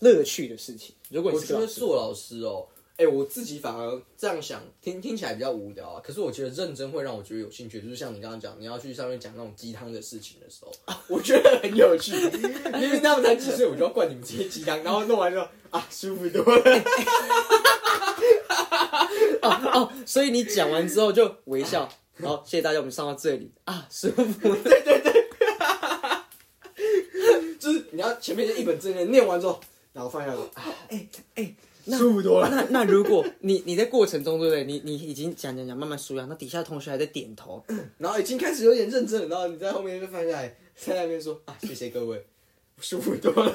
[0.00, 0.94] 乐趣的事情。
[1.10, 6.00] 如果我觉得做老师哦，哎，我自己反而这样想，听听起来比较无聊啊。
[6.02, 10.72] 可是我觉得认真会让我觉得有兴趣，就是像你刚刚讲，你要去上面讲那种鸡汤的事情的时候，
[11.08, 12.12] 我觉得很有趣。
[12.12, 15.46] 因为那们才几岁我就要灌你们这些鸡汤，然后弄完之后。
[15.70, 16.84] 啊，舒服多了。
[19.42, 21.88] 哦哦，所以你讲完之后就微笑，
[22.22, 24.54] 好，谢谢大家，我们上到这里啊，舒服。
[24.56, 25.26] 对对对
[27.58, 29.60] 就是你要前面就一本正经念完之后，
[29.92, 31.54] 然后放下来，啊，哎哎，
[31.86, 32.48] 舒服多了。
[32.50, 34.64] 那那如果你你在过程中，对不对？
[34.64, 37.64] 你你已经讲讲讲，慢慢舒压，那底下同学还在点头，
[37.98, 42.26] 然后已经开始有点认真了，然后你在后面就放下来，在那边说啊，谢谢各位，
[42.80, 43.54] 舒服多了。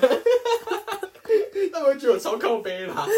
[1.71, 3.07] 他们会觉得我超靠背啦，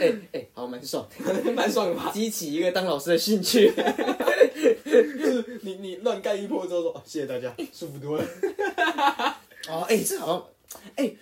[0.00, 1.08] 哎哎，好蛮爽，
[1.54, 2.10] 蛮爽的吧？
[2.12, 3.72] 激起一个当老师的兴趣。
[4.84, 8.24] 就是你你乱干一波之后说，哦，谢谢大家，舒服多了。
[9.68, 11.14] 哦，哎，这好像，哎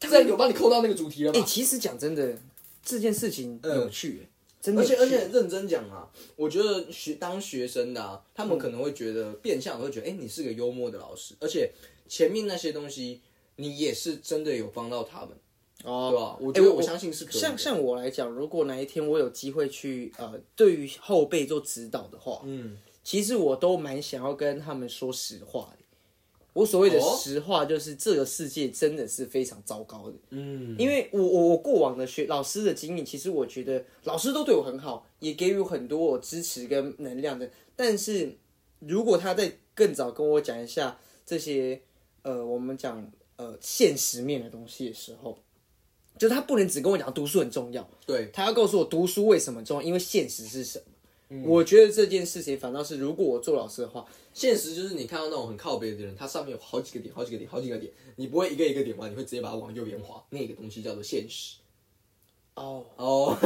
[0.00, 1.46] 这样有帮你扣到那个主题了哎，吧？
[1.46, 2.36] 其实讲真的，
[2.84, 4.26] 这件事情有趣，
[4.60, 11.70] 真的而，且而且认真讲啊，我觉得学当学生的啊，他们可能会觉得变相地会觉得，哎、你是个幽默的老师，而且
[12.08, 13.22] 前面那些东西
[13.56, 15.30] 你也是真的有帮到他们，
[15.84, 16.36] 哦，对吧？
[16.40, 17.40] 我觉得我相信是可以的。
[17.40, 25.78] 像像我来讲，如果哪一天我有机会去呃，对于后辈做指导的话，嗯，其实我都蛮想要跟他们说实话的。
[26.52, 30.14] 我所谓的哦实话，就是这个世界真的是非常糟糕的。
[30.30, 37.50] 嗯，因为我我我过往的学老师的经历，其实我觉得老师都对我很好，也给予很多我支持跟能量的。
[37.74, 38.36] 但是
[38.78, 41.82] 如果他在更早跟我讲一下这些
[42.22, 45.38] 呃，我们讲呃现实面的东西的时候，
[46.18, 50.84] 就他不能只跟我讲读书很重要，对，他要告诉我读书为什么重要，因为现实是什么。
[51.44, 61.56] 我觉得这件事情反倒是，如果我做老师的话，现实就是你看到那种很靠背的人，他上面有好几个点，好几个点，好几个点，你不会一个一个点完，你会直接把它往右边滑，那个东西叫做现实。
[62.54, 63.36] 哦，哦，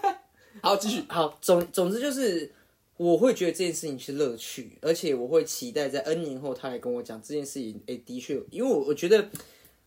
[0.60, 1.02] 好，继续。
[1.08, 2.52] 好，总总之就是，
[3.00, 7.80] 我会觉得这件事情是乐趣，而且我会期待在 N 年后他来跟我讲这件事情。
[7.86, 9.26] 诶，的确，因为我我觉得，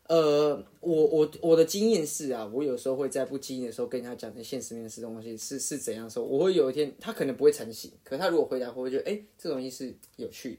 [0.08, 10.58] 呃，我我我的经验是啊，我有时候会在不经意的时候跟他讲的现实面的东西是是怎样的时候，我会有一天他可能不会成型，可他如果回答，我会觉得，诶，这东西是有趣，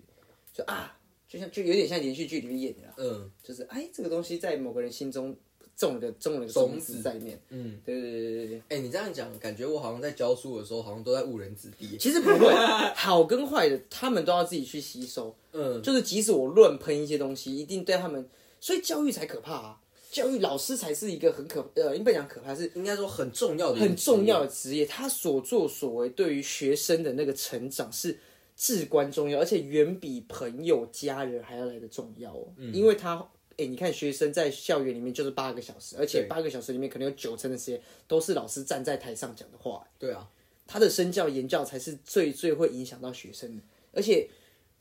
[0.52, 5.34] 就啊，就像就有点像连续剧里面演的啦，嗯就是哎，这个东西在某个人心中
[5.76, 7.40] 种了个种了个种子在里面。
[7.50, 8.62] 嗯，对对对对对。
[8.68, 11.96] 哎、你这样讲，感觉我好像在教书的时候，好像都在误人子弟。
[11.98, 12.52] 其实不会，
[12.94, 15.34] 好跟坏的他们都要自己去吸收。
[15.52, 18.28] 嗯，就是即使我乱喷一些东西，一定对他们，
[18.60, 19.80] 所以教育才可怕啊！
[20.10, 24.46] 教育老师才是一个很可呃，应该讲可怕是应该说很重要的，很重要的。
[24.46, 28.16] 职业，他所作所为对于学生的那个成长是
[28.56, 32.46] 至关重要，而且远比朋友、家人还要来的重要哦。
[32.72, 39.86] 因为他，哎、你看学生在校园里面就是八个小时，而且对八个小时里面可能有九成的时间都是老师站在台上讲的话。
[39.98, 40.28] 对啊，
[40.66, 43.62] 他的身教言教才是最最会影响到学生的，
[43.92, 44.28] 而且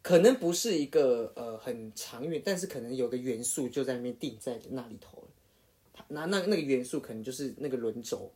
[0.02, 5.28] 可能不是一个呃很长远，但是可能有个元素就在那边定在那里头了。
[5.94, 8.32] 他那那那个元素可能就是那个轮轴，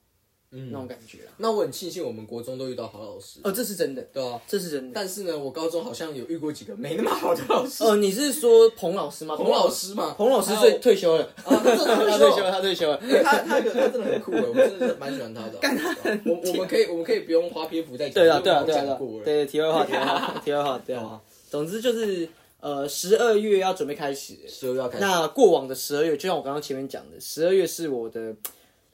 [0.52, 1.30] 嗯，那种感觉啊。
[1.38, 4.42] 那我很庆幸我们国中都遇到好老师，哦，这是真的，对啊。
[4.48, 4.92] 这是真的。
[4.96, 7.84] 但是呢，我高中好像有遇过几个没那么好的老师。
[7.84, 9.36] 哦，你是说彭老师吗？
[9.36, 12.98] 彭老师嘛，彭老师还有退退休了，啊，他真的 他退休了，他退休了。
[13.24, 15.58] 他他个他真的很酷哎，我真的是蛮喜欢他的。
[15.60, 21.22] 干他我我们可以我们可以不用花篇幅再讲，对啊，对啊，对啊，对题外话，题外话， 题外话，对啊。
[21.50, 22.28] 总之就是，
[22.60, 28.36] 呃，十二月要准备开始了，十二月要开始，那过往的十二月，就像我刚刚前面讲的，十二月是我的，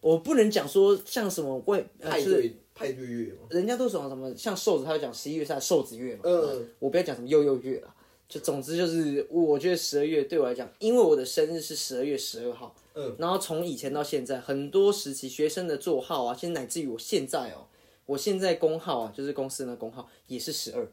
[0.03, 3.47] 我不能讲说像什么为呃就是派对派对月嘛。
[3.49, 7.95] 人家都说什么像瘦子，他会讲十一月是他的瘦子月嘛，嗯，我不要讲什么幼幼月了，
[8.27, 17.65] 就总之就是我觉得十二月对我来讲，因为我的生日是十二月十二号，嗯，然后从以前到现在，很多时期学生的座号啊，现在乃至于我现在哦，
[18.05, 20.85] 我现在工号啊，就是公司的工号也是十二。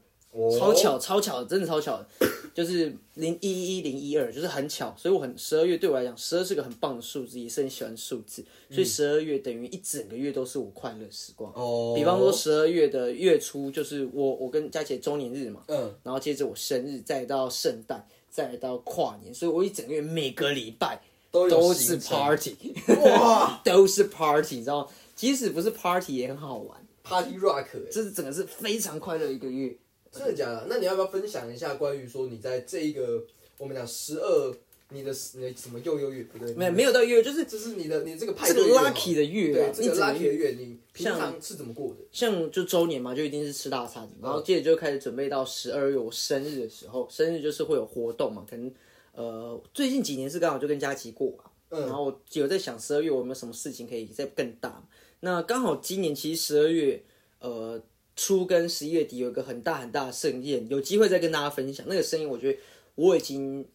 [0.57, 1.97] 超巧，超巧的，真的超巧。
[1.97, 2.07] 的，
[2.53, 11.51] 就是零一一零一二，就是很巧，所以我很十二月对我来讲，十二是个很棒的数字，也是很喜欢数字，所以十二月等于一整个月都是我快乐时光。
[11.53, 22.55] 哦，比方说十二月的月初，就是我我跟佳姐周年日嘛，嗯，然后接着我生日，再到圣诞，再到跨年，所以我一整个月每个礼拜都都是 party，
[23.03, 23.61] 哇。
[23.65, 24.87] 都是 party，你知道吗？
[25.15, 27.89] 即使不是 party 也很好玩，，Party Rock，欸。
[27.91, 29.77] 这是整个是非常快乐的一个月。
[30.11, 30.65] 真的假的？
[30.67, 33.23] 那你要不要分享一下关于说你在这一个
[33.57, 34.53] 我们讲十二，
[34.89, 36.53] 你的你的什么又又月不对？
[36.53, 41.95] 没有没有到月，就是这是你的你这个派这个对月嘛 lucky 的月啊，对这个 lucky 的月月，你平常是怎么过的？
[42.11, 48.69] 像就周年嘛，就一定是吃大餐，然后接着就开始准备到十二月我生日的时候，生日就是会有活动嘛，可能
[49.13, 54.85] 呃最近几年是刚好就跟佳琪过啊，嗯然后我有在想十二月我有没有什么事情可以再更大，
[55.21, 57.01] 那刚好今年其实十二月
[57.39, 57.81] 呃
[58.15, 62.59] 初跟十一月底有一个很大很大的盛宴，有机会再跟大家分享那个盛宴，我觉得
[62.95, 63.65] 我已经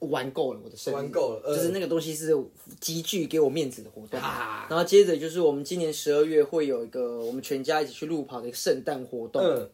[0.00, 2.36] 玩够了我的生日，玩够了呃就是那个东西是
[2.80, 4.20] 极具给我面子的活动。
[4.20, 9.70] 啊，然后接着就是我们今年十二月会有一个我们全家一起去路跑的一个圣诞活动，嗯，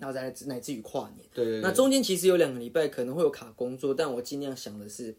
[0.00, 1.24] 然后再来乃至于跨年。
[1.32, 5.14] 对对那中间其实有两个礼拜可能会有卡工作，但我尽量想的是，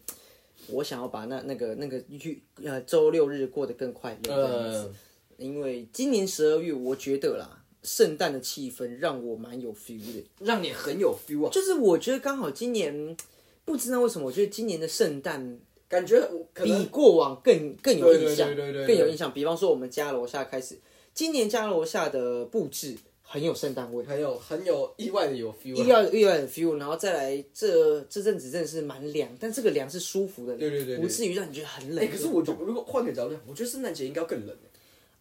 [0.66, 4.88] 我想要把那那个那个去呃周六日过得更快乐这样子。
[4.88, 4.94] 嗯，
[5.38, 10.24] 因为今年十二月，我觉得啦，圣诞的气氛让我蛮有 feel 的。
[10.40, 11.50] 让你很有 feel 啊。
[11.50, 13.16] 就是我觉得刚好今年
[13.64, 15.58] 不知道为什么，我觉得今年的圣诞
[15.88, 16.20] 感觉
[16.54, 19.32] 比过往更更有印象，更有印象。
[19.32, 20.78] 比方说，我们家楼下开始，
[21.14, 25.84] 今年家楼下的布置很有圣诞味，很有很有意外的有 feel 啊。
[25.84, 32.04] 意外意外的 feel，然后再来这这阵子真的是蛮凉，但这个凉是舒服的，对对对对不至于让你觉得很冷。
[32.04, 34.68] 哎，可是我觉得如果换个角度讲，我觉得圣诞节应该要更冷欸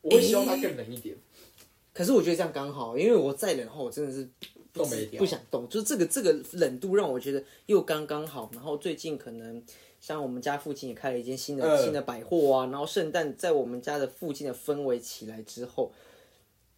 [0.02, 1.16] 我会希望它更冷一点。
[2.00, 4.26] 可是我觉得这样刚好，因为我再冷的话，我真的是
[4.72, 8.50] 不动没掉不想动，就是这个这个冷度让我觉得又刚刚好。
[8.54, 9.62] 然后最近可能
[10.00, 15.92] 像我们家附近也开了一间新的、嗯新的百货啊，然后圣诞在我们家的附近的氛围起来之后，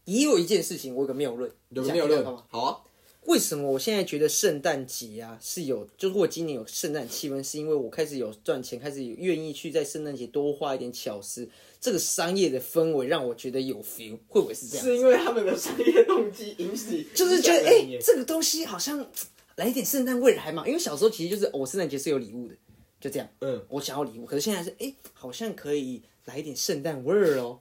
[0.06, 2.26] 也有一件事情我有个谬论，有没有论？
[2.48, 2.82] 好啊，
[3.26, 11.48] 为什么我现在觉得圣诞节啊是有，就是我今年有圣诞气氛，是因为我开始有赚钱，开始有愿意去在圣诞节多花一点巧思，
[11.80, 14.86] 这个商业的氛围让我觉得有 feel，会不会是这样？
[14.86, 19.08] 是因为他们的商业动机引起，就是觉得哎、这个东西好像
[19.56, 22.56] 来一点圣诞味儿还蛮，因为小时候其实就是我，圣诞节是有礼物的，
[23.00, 23.64] 就这样，嗯。
[23.70, 27.60] 我想要礼物，可是现在是哎、好像可以来一点圣诞味儿哦，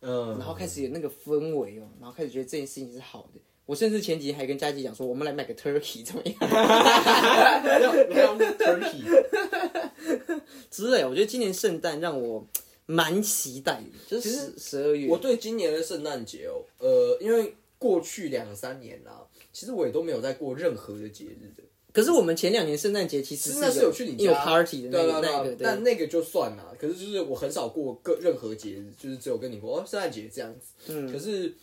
[0.00, 3.40] 嗯，然后开始有那个氛围哦，然后开始觉得这件事情是好的。
[3.66, 6.34] 我甚至前几天还跟佳琪讲说，我们来买个 turkey 怎么样
[7.82, 9.04] 要你要用 turkey，
[10.70, 11.04] 之类。
[11.04, 12.46] 我觉得今年圣诞让我
[12.86, 15.18] 蛮期待的，就是十十二月我。
[15.18, 19.20] 对今年的圣诞节哦，呃，因为过去两三年啦、
[19.52, 21.62] 其实我也都没有在过任何的节日的。
[21.92, 26.76] 可是我们前两年圣诞节其实是那是有去你有家 party 的那对啊个那个，对但，那个就算了。
[26.78, 30.92] 可是就是我很少过个任何节日，就是只有跟你过哦圣诞节这样子。
[30.92, 31.54] 嗯，可是，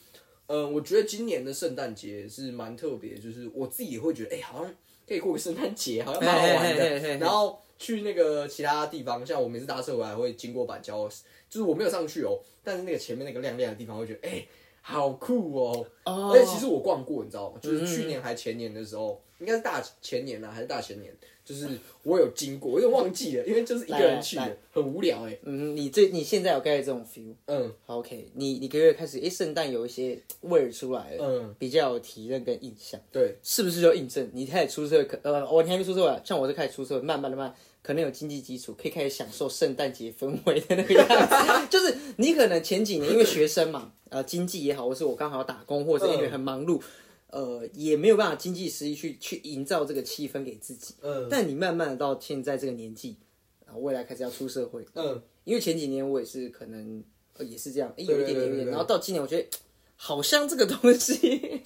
[0.48, 4.76] 呃，我觉得今年的圣诞节是蛮特别，就是我自己也会觉得，哎、好像
[5.08, 7.18] 可以过个圣诞节，好像蛮好玩的。
[7.18, 11.08] 然后去那个其他地方，像我每次搭车回来会经过板桥，
[11.50, 14.46] 就是我没有上去哦，但是那个前面那个亮亮的地方，会觉得，哎、
[14.86, 15.86] 好酷哦！
[16.04, 17.58] 哦而且其实我逛过，你知道吗？
[17.62, 21.12] 就是去年还前年的时候，应该是大前年啦，还是大前年，
[21.46, 21.70] 就是
[22.04, 25.40] 我有经过，我有点忘记了，因为就是一个人去来的，很无聊哎。
[25.44, 27.34] 嗯，你最你现在有盖这种 feel。
[27.46, 35.06] 嗯好 OK，你你可以开始，诶，圣诞有一些味儿出来了，嗯，比较有体认跟印象，对，是不是就印证你开始出社会？
[35.06, 41.36] 可呃，我你还没出社会啊，像我是开始出社会，慢慢的慢，可能有经济基础，可以开始享受圣诞节氛围的那个样子。
[41.70, 46.82] 就是你可能前几年因为学生嘛，呃，经济也好，或是我刚好要打工，或者是因为很忙碌，
[47.30, 50.96] 呃，也没有办法经济实力去去营造这个气氛给自己。
[51.02, 53.18] 嗯但你慢慢的到现在这个年纪，
[53.66, 57.04] 啊未来开始要出社会，嗯，因为前几年我也是可能、
[57.38, 59.46] 呃、也是这样，一点点有一点，对对对然后到今年我觉得
[59.96, 61.62] 好像这个东西，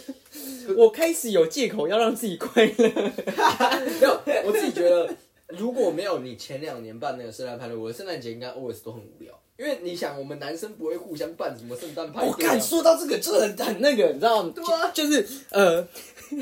[0.76, 2.72] 我开始有借口要让自己快乐。
[4.00, 5.16] 没有，我自己觉得，
[5.48, 9.32] 如果没有你前两年办那个圣诞派对，我的圣诞节应该 always 都很无聊。
[9.56, 12.60] 因为你想，我们男生不会互相办什么圣诞派对、啊我敢。
[12.60, 14.52] 说到这个，真的很很那个，你知道吗？
[14.54, 15.84] 对啊就就是呃，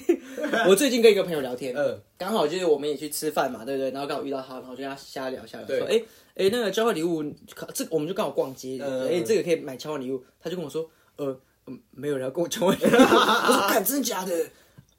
[0.69, 3.91] 我最近跟一个朋友聊天，嗯刚好就是我们也去吃饭嘛，对不对？
[3.91, 6.03] 然后刚好遇到他，然后就跟他瞎聊瞎聊，对说，哎
[6.35, 7.25] 哎，那个交换礼物，
[7.73, 10.87] 这我们就刚好逛街，嗯哎，这个可以买交换礼物，他就跟我说，
[11.17, 14.37] 呃，嗯没有人要跟我交换礼物， 我说，干，真的假的？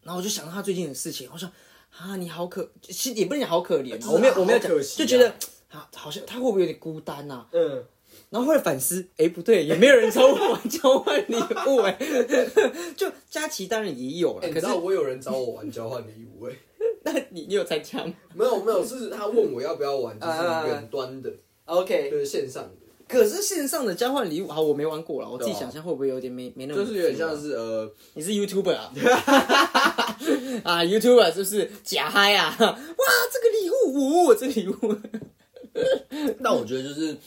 [0.01, 1.47] 然后我就想到他最近的事情，我说，
[1.95, 5.33] 啊，你好可，其实也不能讲好可怜啊，我没有我没有讲就觉得。
[5.69, 7.83] 啊，好像他会不会有点孤单呐、嗯，
[8.29, 11.35] 然后后来反思，哎，不对，也没有人找我 玩交换礼
[11.67, 11.91] 物，哎，
[12.95, 16.53] 就佳琪当然也有了，可是我有人找我玩交换礼物哎、
[17.03, 21.29] 那你你有参加吗没有没有，是他问我要不要玩，就是啊远端的
[21.65, 22.71] ，？OK，就是线上的，
[23.05, 28.89] 可是线上的交换礼物，好，我没玩过了，我自己想象会不会有点没没那么，就是有点像，是呃，你是 YouTuber 啊？
[30.63, 32.55] 啊，YouTuber 是不是假嗨啊？
[32.59, 32.67] 哇，
[33.31, 34.97] 这个礼物，我、这个礼物，
[36.43, 37.17] 但我觉得就是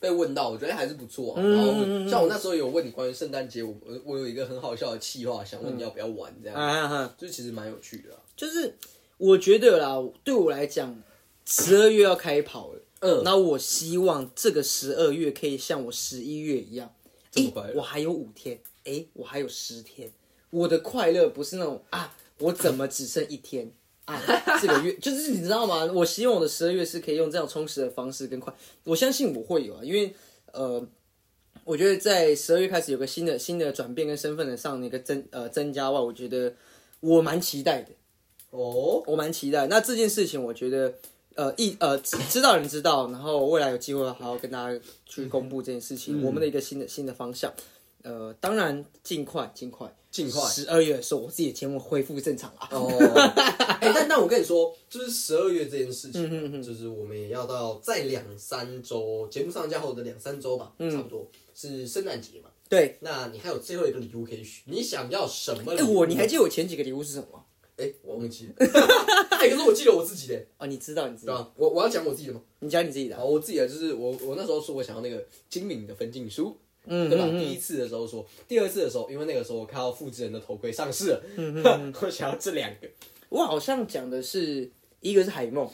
[0.00, 1.34] 被问到，我觉得还是不错。
[1.36, 1.72] 然后
[2.08, 8.20] 像我那时候有问你关于圣诞节，我我我有一个很好笑的气话，想问你要不要玩这样，啊哈，就是其实蛮有趣的、啊。
[8.36, 8.76] 就是
[9.16, 11.02] 我觉得啦，对我来讲，
[11.44, 12.80] 十二月要开跑了。
[13.00, 16.92] 嗯，那我希望这个十二月可以像我十一月一样，
[17.76, 20.10] 我还有五天，哎，我还有十天，
[20.50, 23.70] 我的快乐不是那种啊，我怎么只剩一天
[24.04, 24.20] 啊？
[24.60, 25.84] 这个月 就是你知道吗？
[25.92, 28.52] 我希望我的十二月是可以用这样充实的方式跟快，
[28.84, 30.14] 我相信我会有啊，因为
[30.52, 30.84] 呃，
[31.64, 36.54] 我觉得在十二月开始有个新的新的转变跟身份的上那个增呃增加外，我觉得
[37.00, 37.90] 我蛮期待的。
[38.50, 39.66] 哦，我蛮期待。
[39.66, 40.94] 那这件事情，我觉得，
[41.34, 47.52] 呃，一呃知知道人知道，然后未来有机会好好跟大家去公布这件事情，我们的一个新的新的方向。
[48.04, 52.68] 呃，当然尽快尽快尽快十二月的时候，我自己的节目恢复正常啦。
[52.72, 52.88] 哦，
[53.80, 62.50] 哎、但但我跟你说，就是十二月这件事情啊、就是我们也要到在两三周节目上架后的两三周吧，差不多是圣诞节嘛。
[62.68, 65.94] 对，那你还有最后一个礼物可以选，你想要什么礼哎、物？
[65.94, 67.44] 我你还记得我前几个礼物是什么吗？
[67.76, 68.54] 哎，我忘记了。
[69.38, 71.52] 哎，可是我记得我自己的，哦，你知道，你知道？
[71.56, 72.42] 我我要讲我自己的吗？
[72.58, 73.20] 你讲你自己的啊。
[73.20, 76.56] 好，我自己的就是我我那时候说我想要那个精明的分镜书，
[76.88, 77.24] 嗯，对吧？
[77.26, 81.92] 嗯第一次的时候说，第二次的时候，因为那个时候我看到复制人的头盔上市了，嗯。
[82.02, 82.88] 我想要这两个。
[83.28, 84.70] 我好像讲的是
[85.00, 85.68] 一个是海梦，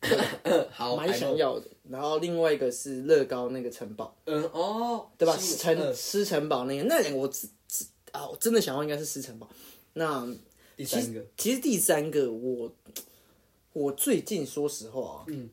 [0.70, 5.36] 好，蛮想要的，然后另外一个是乐高那个城堡，嗯哦，对吧？
[5.36, 5.94] 新城嗯。
[5.94, 9.48] 狮城堡那个，那两个我只只啊，我真的想要应该是狮城堡。
[9.94, 10.26] 那
[10.76, 12.74] 第三个，其实第三个我
[13.74, 15.48] 我最近说实话啊，嗯，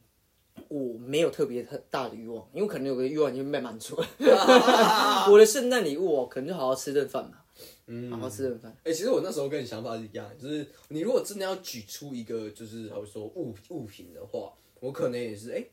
[0.69, 4.07] 我没有特别特大的欲望，因为可能有个欲望已经被满足了。
[5.29, 7.43] 我的圣诞礼物哦，可能就好好吃顿饭吧，
[7.87, 8.75] 嗯好好吃顿饭。
[8.83, 15.65] 哎、其实我那时候跟你想法是一样，就是你如果真的要举出一个，就是好比说物物品的话，我可能也是哎、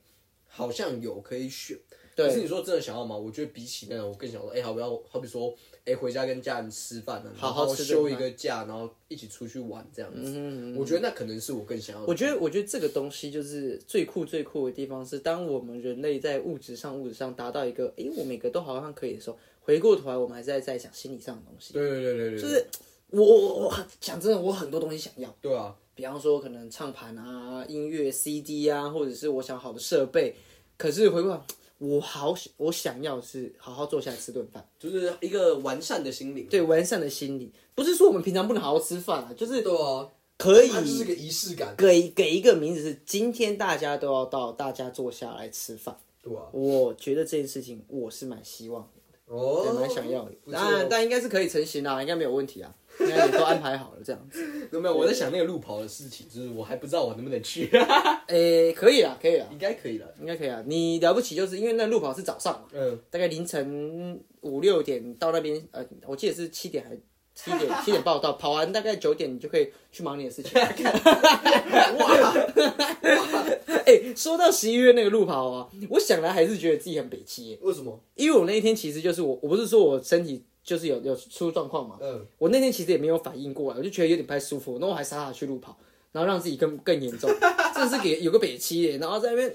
[0.48, 1.78] 好像有可以选。
[2.16, 3.14] 对可是你说真的想要吗？
[3.14, 5.54] 我觉得比起那种，我更想说，哎、好不要，好比说，
[5.84, 10.74] 哎、回家跟家人吃饭啊，好好休一个假，然后一起出去玩这样子。
[10.78, 12.06] 我觉得那可能是我更想要的。
[12.08, 21.74] 我觉得，我觉得这个东西就是最酷最酷的地方是，当我们人类在物质上物质上达到一个，诶，我每个都好像可以的时候，回过头来我们还是在在想心理上的东西。
[21.74, 22.66] 对对对对对，就是
[23.10, 30.34] 我我我讲真的，我很多东西想要，对啊，比方说可能唱盘啊、音乐 CD 啊，或者是我想好的设备。
[30.78, 31.40] 可是回过来，
[31.78, 36.46] 我好想我想要是好好坐下来吃顿饭，就是一个完善的心灵。
[36.48, 40.08] 对完善的心理，不是说我们平常不能好好吃饭啊，就是对啊，
[40.38, 41.74] 可以它就是个仪式感。
[41.76, 45.96] 给给一个名字是今天大家都要到大家坐下来吃饭。
[46.22, 49.62] 对啊，我觉得这件事情我是蛮希望的，哦。
[49.64, 54.68] 对，蛮想要当然，但应该是可以成型啦，应该没有问题啊，应该也都安排好了这样子。
[54.72, 54.94] 有 没有？
[54.96, 57.68] 我在想那个路跑的事情，就是我还不知道我能不能去，
[58.28, 60.06] 诶、可以啦，可以啦，应该可以了。
[60.20, 60.62] 应该可以啊。
[60.66, 66.96] 你了不起就是因为那路跑是早上嘛，嗯，大概凌晨五六点到那边，呃，我记得是七点还
[67.34, 70.52] 七点 七点报到，跑完大概九点你就可以去忙你的事情。
[70.58, 72.34] 哇，
[73.84, 78.00] 哎、说到十一月那个路跑啊，我想来还是觉得自己很北七耶，为什么？
[78.14, 85.78] 因为我那一天其实就是我，我不是说我身体就是有有出状况嘛，嗯，我那天其实也没有反应过来，我就觉得有点不太舒服，然后我还傻傻去路跑，
[86.10, 87.30] 然后让自己更更严重，
[87.72, 89.54] 真的是给有个北七耶，然后在那边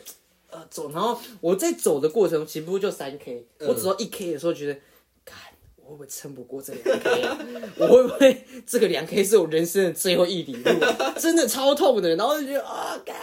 [0.50, 4.80] 呃走，然后我在走的过程中，起步就三 K，、我走到一 K 的时候觉得，
[5.26, 5.38] 看
[5.76, 7.38] 我会不会撑不过这两 K 啊？
[7.78, 11.14] 我会不会这个两 K 是我人生的最后一里路啊？
[11.20, 13.16] 真的超痛的，然后就觉得啊，干，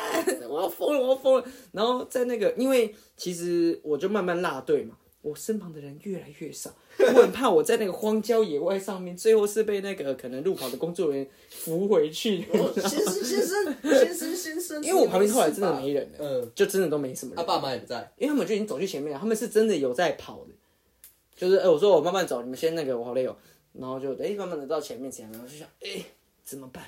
[0.46, 1.44] 我要疯了，我要疯了。
[1.72, 12.42] 然后在那个，因为其实我就慢慢落队嘛，我身旁的人越来越少， 我很怕我在那个荒郊野外上面，最后是被那个可能路跑的工作人员扶回去。
[12.42, 17.36] 先生，先生，先生，先生， 因为我旁边后来真的没人了，嗯，就真的都没什么人。
[17.36, 20.50] 他爸妈也不在，因为他们就已经走去前面了，他们是真的有在跑的，
[21.36, 23.36] 就是哎、我说我慢慢走，你们先那个，我好累哦，
[23.72, 26.04] 然后就哎、慢慢的到前面前然后就想哎、
[26.44, 26.84] 怎么办？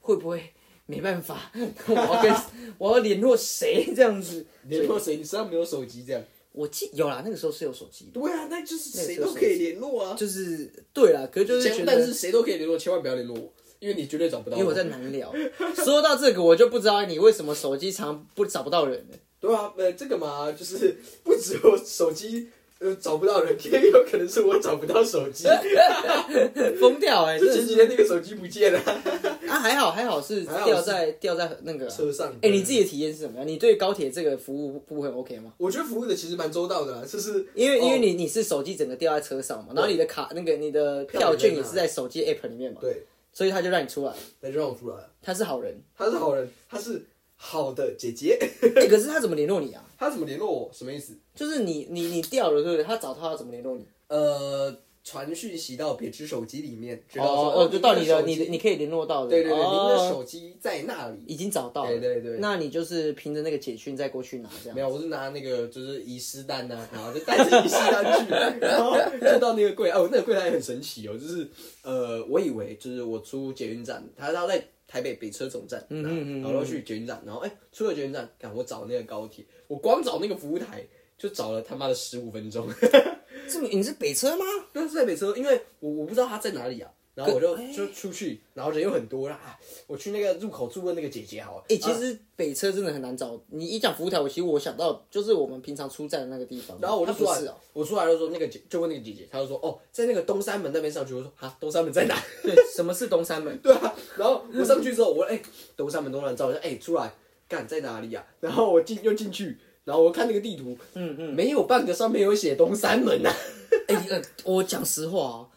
[0.00, 0.52] 会不会
[0.86, 1.50] 没办法？
[1.88, 2.34] 我要跟
[2.78, 4.46] 我要联络谁这样子？
[4.68, 5.16] 联络谁？
[5.16, 6.22] 你身上没有手机这样？
[6.52, 10.14] 我记有啦，那个时候是有手机的，对啊，那就是谁都可以联络啊。
[10.14, 15.32] 就是对啦，可是就是觉得但是谁都可以联络，千万不要联络我，因为你绝对找不到因为我在南聊。
[15.76, 19.16] 说到这个，我就不知道你为什么手机常不找不到人呢。
[19.40, 22.48] 对啊，呃，这个嘛，就是不只有手机
[22.82, 25.46] 呃找不到人，也有可能是我找不到手机。
[26.80, 28.78] 疯掉哎、欸， 真这的是几天那个手机不见了，
[29.48, 32.32] 啊，还好还好是掉在掉在那个车上。
[32.42, 33.46] 哎、你自己的体验是什么样？
[33.46, 35.52] 你对高铁这个服务部分 OK 吗？
[35.58, 43.02] 我觉得服务的其实蛮周到的啦，就是因为、哦因为你你是手机整个掉在车上嘛，然后你的卡那个你的票券也是在手机 app 里面嘛，对，
[43.32, 45.08] 所以他就让你出来，他就让我出来了。
[45.22, 45.80] 他是好人。
[45.96, 47.02] 他是好人，他是
[47.36, 48.38] 好的姐姐。
[48.76, 49.84] 哎、可是他怎么联络你啊？
[50.02, 50.70] 他怎么联络我？
[50.72, 51.16] 什么意思？
[51.34, 52.84] 就是你你你掉了对不对？
[52.84, 53.86] 他找他要怎么联络你？
[54.08, 54.74] 呃，
[55.04, 59.30] 传讯息到别只手机里面，知道说哦哦，就到你的你的你可以联络到的。
[59.30, 61.24] 对对对，您的哦手机在那里。
[61.26, 61.90] 已经找到了。
[61.90, 64.74] 对对对那你就是凭着那个解讯再过去拿这样。
[64.76, 68.30] 没有，我是拿那个就是遗失单呐、然后就带着遗失单去，
[68.60, 71.48] 然后就到那个柜，哦，那个柜台很神奇哦，就是
[71.82, 74.62] 呃，我以为就是我出捷运站，他他在
[74.92, 80.86] 台北北车总站，嗯嗯嗯然后去捷运站，然后哎、出了捷运站，看我找那个高铁，我光找那个服务台
[81.16, 82.68] 就找了他妈的十五分钟，
[83.48, 84.44] 这么你是北车吗？
[84.74, 86.92] 那是在北车，因为我我不知道他在哪里啊。
[87.14, 89.36] 然后我就就出去，然后人又很多啦。
[89.36, 91.64] 啊我去那个入口处问那个姐姐好了。
[91.68, 93.38] 哎、其啊实北车真的很难找。
[93.48, 96.78] 你一讲服务台，我其实我想到就是我们平常出站的那个地方。
[96.80, 97.42] 然后我就出来，
[97.74, 101.12] 我出来就说那个姐就问那个姐姐，她就说哦，在那个东山门那边上去。
[101.12, 102.16] 我说啊，东山门在哪？
[102.42, 103.56] 对，什么是东山门？
[103.62, 105.42] 对啊，然后我上去之后，我说哎、
[105.76, 107.12] 东山门东山门照一下，哎、出来，
[107.46, 108.24] 干在哪里啊？
[108.40, 111.34] 然后我进又进去，然后我看那个地图，嗯嗯。
[111.34, 113.30] 没有半个上面有写东山门啊。
[113.88, 115.48] 哎、呃，我讲实话哦，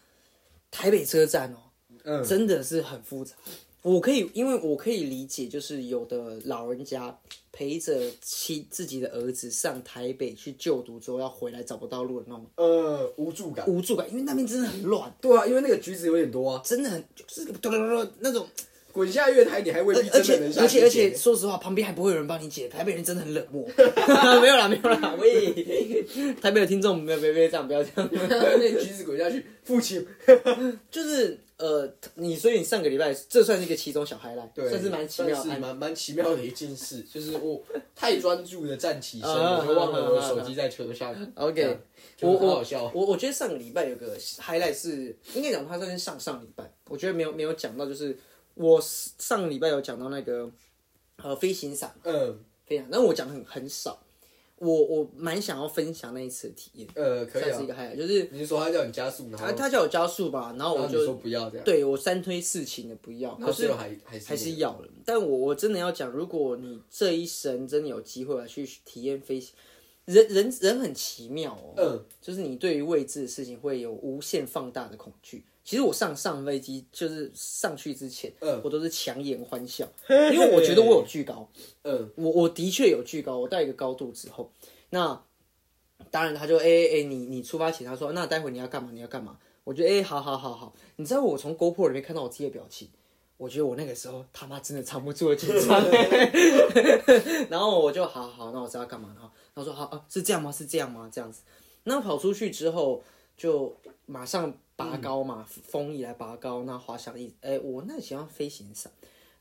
[0.76, 1.56] 台北车站哦，
[2.04, 3.34] 嗯，真的是很复杂。
[3.80, 7.16] 我可以，因为我可以理解，就是有的老人家
[7.50, 13.66] 陪着妻自己的儿子上台北去就读之后，要回来找不到路的那种呃，无助感。
[13.66, 17.48] 无助感，因为那边真的很乱，对啊，因为那个橘子有点多啊，真的很就是
[18.20, 18.46] 那种，
[18.96, 23.68] 滚下月台你还未必而且真的能下而且而且，去捡说实话，旁边还不会有人帮你解，台北人真的很冷漠。
[24.40, 25.52] 没有啦，没有啦，喂，
[26.40, 28.08] 台北的听众，没有，别别这样，不要这样。
[28.10, 30.06] 那橘子滚下去，父亲
[30.90, 35.48] 就是呃，你所以你上个礼拜，这算是一个其中小 highlight，对，算是蛮奇妙是。
[35.58, 37.62] 蛮蛮奇妙的一件事，就是我
[37.94, 41.14] 太专注的站起身，啊我就忘了我的手机在车上。
[41.34, 41.76] OK，
[42.22, 42.90] 我好我笑。
[42.94, 48.16] 我我觉得上个礼拜有个 highlight 是，应该讲它算是上上礼拜，我觉得没有没有讲到，就是
[48.56, 50.50] 我上个礼拜有讲到那个
[51.22, 52.38] 呃飞行伞，嗯。
[52.66, 53.96] 飞行，但我讲的很很少，
[54.58, 57.48] 我我蛮想要分享那一次的体验，呃，可以啊。
[57.50, 57.66] 算是一。
[57.68, 64.88] 个 highlight，就是你是说他叫你加速，他他叫我加速吧，然后我然后你说不要这样，对我三推四请的不要，可是还还是还是要了。
[65.04, 69.54] 但我我真的要讲，如果你这一生真的有机会来去体验飞行，
[70.06, 75.44] 人人人很奇妙哦，嗯，就是你对于未知的事情会有无限放大的恐惧。
[75.66, 78.60] 其实我上上飞机就是上去之前，嗯。
[78.62, 81.50] 我都是强颜欢笑，因为我觉得我有巨高，
[81.82, 82.08] 嗯。
[82.14, 84.48] 我我的确有巨高，我到一个高度之后，
[84.90, 85.20] 那
[86.12, 92.88] 当然他就哎哎、哎你你出发前他说那待会你要干嘛你要干嘛，我觉得哎、好好好好，你知道我从 GoPro 里面看到我自己的表情。
[93.38, 95.84] 我觉得我那个时候他妈真的藏不住的紧张，
[97.50, 100.50] 然后我就好好好，那我知道要干嘛，然后他说好啊是这样吗？
[100.50, 101.10] 是这样吗？
[101.12, 101.42] 这样子，
[101.84, 103.02] 那跑出去之后
[103.36, 108.92] 就马上拔高嘛，风一来拔高，那滑翔翼，哎，我那喜欢飞行伞，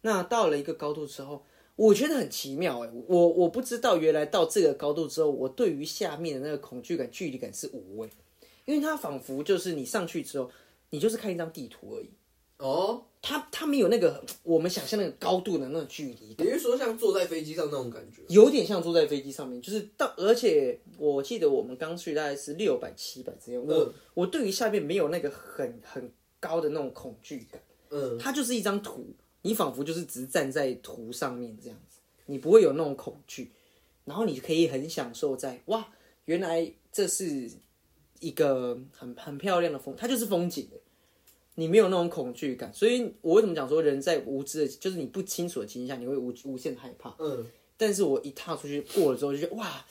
[0.01, 1.43] 那到了一个高度之后，
[1.75, 8.09] 我觉得很奇妙哎，我我不知道原来到这个高度之后，我对于下面的那个恐惧感、距离感是无畏，
[8.63, 10.49] 因为它仿佛就是你上去之后，
[10.91, 12.09] 你就是看一张地图而已，
[12.59, 16.45] 哦，它它没有那个我们想象那个高度的那种距离感。
[16.45, 18.21] 你是说像坐在飞机上那种感觉？
[18.27, 27.59] 有点像坐在飞机上面，就是到，而且我记得我们刚去大概是六百七百之间，我、嗯我对于下面没有那个很很高的那种恐惧感，
[27.89, 29.07] 嗯，它就是一张图，
[29.41, 31.97] 你仿佛就是只是站在图上面这样子，
[32.27, 33.49] 你不会有那种恐惧，
[34.03, 35.87] 然后你可以很享受在哇，
[36.25, 37.49] 原来这是
[38.19, 40.77] 一个很很漂亮的风，它就是风景的。
[41.55, 47.15] 你没有那种恐惧感，所以我为什么讲说人在无知的，就是你不清楚的情况下，你会无无限害怕。
[47.19, 47.45] 嗯，
[47.77, 49.85] 但是我一踏出去过了之后，就觉得哇，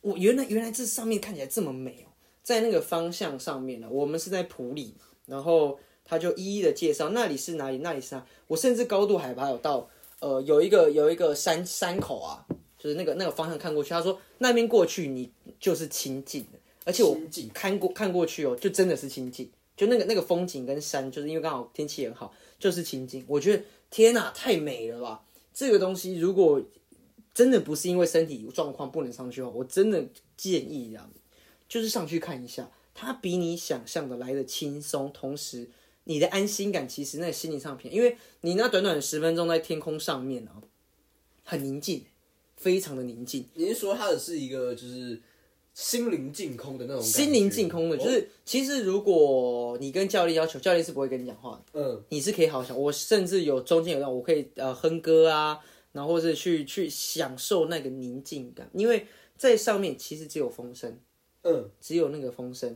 [0.00, 2.10] 我原来原来这上面看起来这么美哦，
[2.42, 4.94] 在那个方向上面呢，我们是在普里，
[5.26, 9.88] 然后他就一一的介绍那里是哪里，那里是哪，我甚至高度海拔有到
[10.20, 12.46] 呃有一个有一个山山口啊，
[12.78, 17.18] 就是那个那个方向看过去，他说那边过去你就是清净的，而且我
[17.52, 23.24] 看过看过去哦，就真的是清净，就那个那个风景跟山，就是因为刚好天气很好，就是情景。
[23.28, 25.22] 我觉得天哪，太美了吧！
[25.52, 26.62] 这个东西如果
[27.34, 30.06] 真的不是因为身体状况不能上去的话，我真的
[30.36, 31.08] 建议啊，
[31.68, 35.68] 就是上去看一下，它比你想象的来的轻松，同时
[36.04, 40.62] 你的安心感其实那心灵上平，因为你那短短的十分钟在天空上面啊，
[41.44, 42.04] 很宁静，
[42.56, 43.46] 非常的宁静。
[43.54, 45.20] 你是说它的是一个就是
[45.76, 52.02] 心灵净空的那种心灵净空的，就哦是其实如果你跟教练要求，教练是不会跟你讲话的，嗯。
[52.08, 52.80] 你是可以好好想。
[52.80, 55.60] 我甚至有中间有段我可以呃哼歌啊，
[55.92, 59.06] 然后或者去去享受那个宁静感，因为
[59.36, 60.98] 在上面其实只有风声，
[61.42, 61.68] 嗯。
[61.78, 62.74] 只有那个风声，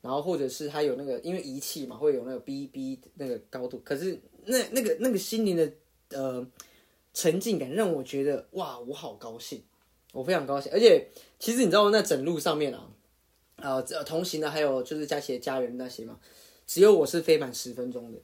[0.00, 5.72] 然后或者是它有那个因为仪器嘛，会有那个哔哔那个高度，可是那那个那个心灵的
[6.10, 6.46] 呃
[7.12, 9.60] 沉浸感让我觉得哇，我好高兴，
[10.12, 12.88] 我非常高兴，而且其实你知道那整路上面啊，
[13.56, 16.18] 呃这同行的还有就是佳琪的家人那些嘛，
[16.66, 18.18] 只有我是飞满十分钟的。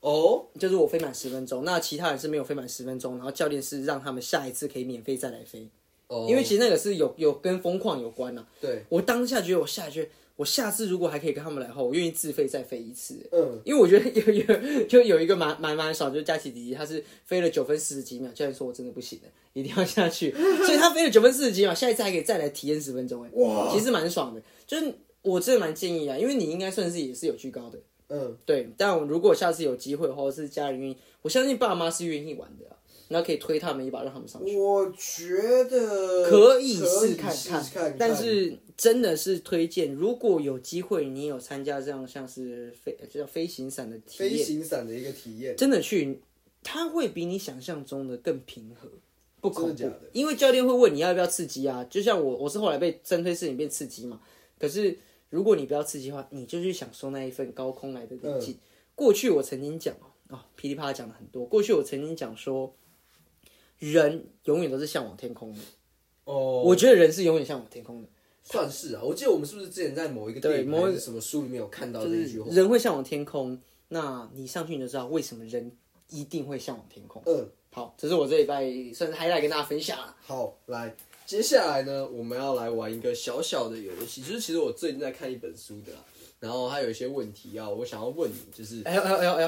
[0.00, 0.46] 哦？
[0.60, 5.68] 就是我飞满十分钟，那其他人是没有飞满十分钟，然后教练是让他们下一次可以免费再来飞，
[6.06, 8.84] 哦，因为其实那个是有有跟风况有关呐、对。
[8.88, 13.18] 我当下觉得我下觉得我下次如果还可以跟他们来的话，我愿意自费再飞一次。
[13.32, 27.78] 嗯因为我觉得有有就有一个蛮蛮蛮少，就是佳琪弟弟，他是飞了九分四十几秒，教练说我真的不行了，一定要下去，所以他飞了九分四十几秒，下一次还可以再来体验十分钟，哎，哇，其实蛮爽的，就是我真的蛮建议啊，因为你应该算是也是有居高的，
[28.08, 32.76] 嗯对，但如果下次有机会，或者是家人愿意，我相信爸妈是愿意玩的、啊，
[33.08, 34.56] 然后可以推他们一把，让他们上去。
[34.56, 37.34] 我觉得可以试看
[37.72, 46.20] 看，但是真的是推荐，如果有机会，你有参加这样像是飞这叫飞行伞的体验飞，行伞的一个体验，真的去，
[46.62, 48.88] 它会比你想象中的更平和，
[49.40, 50.00] 不恐怖的。
[50.12, 54.20] 因为教练会问你要不要刺激啊，就像我，我是后来被针推事情变刺激嘛。
[54.58, 54.98] 可是
[55.30, 58.58] 如果你不要刺激的话，你就去享受那一份高空来的宁静。
[58.94, 61.46] 过去我曾经讲哦，哦，噼里啪啦讲了很多。
[61.46, 62.74] 过去我曾经讲说，
[63.78, 65.60] 人永远都是向往天空的。
[66.24, 68.08] 哦，我觉得人是永远向往天空的，
[68.48, 69.02] 算是啊。
[69.02, 72.50] 我记得我们是不是之前在某一个对某一还是什么书里面有看到就是这一句话？
[72.50, 73.60] 人会向往天空。
[73.88, 75.70] 那你上去你就知道为什么人
[76.10, 77.22] 一定会向往天空。
[77.26, 80.16] 嗯，好，这是我这礼拜算是还来跟大家分享了。
[80.22, 80.94] 好，来，
[81.24, 85.98] 接下来呢，我们要来玩一个小小的游戏，就是其实我最近在看一本书的啦，
[86.40, 89.42] 然后还有一些问题要我想要问你，就是哎呦哎呦哎呦哎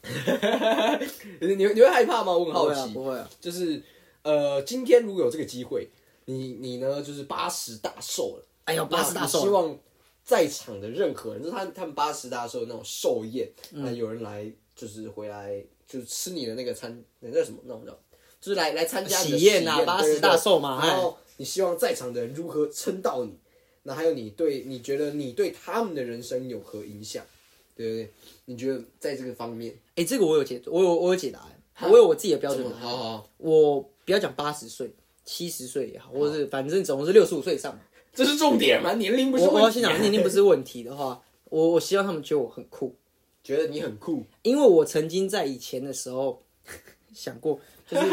[1.00, 1.06] 呦，
[1.40, 2.32] 你你你会害怕吗？
[2.36, 3.82] 我很好不会啊奇，不会啊，就是
[4.22, 5.88] 呃，今天如果有这个机会，
[6.30, 9.78] 你你呢就是八十大寿了，哎呦八十大寿希望
[10.24, 17.58] 在场的任何人，就是他他们八十大寿那种寿宴，嗯那、有人来就是回来就是吃你的那个餐，那叫什么？
[17.64, 17.92] 那种叫
[18.40, 23.38] 就是来来参加你的喜宴啊对对80对大寿嘛哎然后你希望在场的人如何称道你？
[23.82, 27.24] 那还有你对你觉得你对他们的人生有何影响？
[27.76, 28.12] 对不对？
[28.44, 32.80] 你觉得在这个方面，哎，这个我有解，我有我有解答案，我有我自己的标准答案。
[32.80, 34.92] 好好好，我不要讲八十岁、
[35.30, 37.72] 七十岁也好，或者是反正总共是六十五岁以上。
[37.72, 37.80] 嘛。
[38.12, 38.92] 这是重点吗？
[38.94, 39.78] 年龄不是我我要问题。
[39.78, 39.88] 啊。
[39.88, 42.96] 先讲年龄不是问题的话， 我我希望他们觉得我很酷，
[43.44, 46.42] 觉得你很酷，因为我曾经在以前的时候
[47.14, 48.04] 想过，就是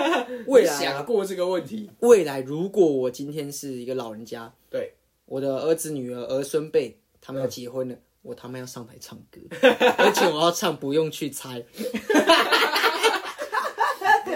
[0.46, 4.94] 未来想过这个问题，未来如果我今天是一个老人家，对，
[5.26, 9.42] 我的儿子、女儿、儿孙辈他们要结婚了，我他妈要上台唱歌，
[9.98, 11.66] 而且我要唱不用去猜，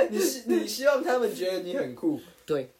[0.10, 2.72] 你希你希望他们觉得你很酷，对，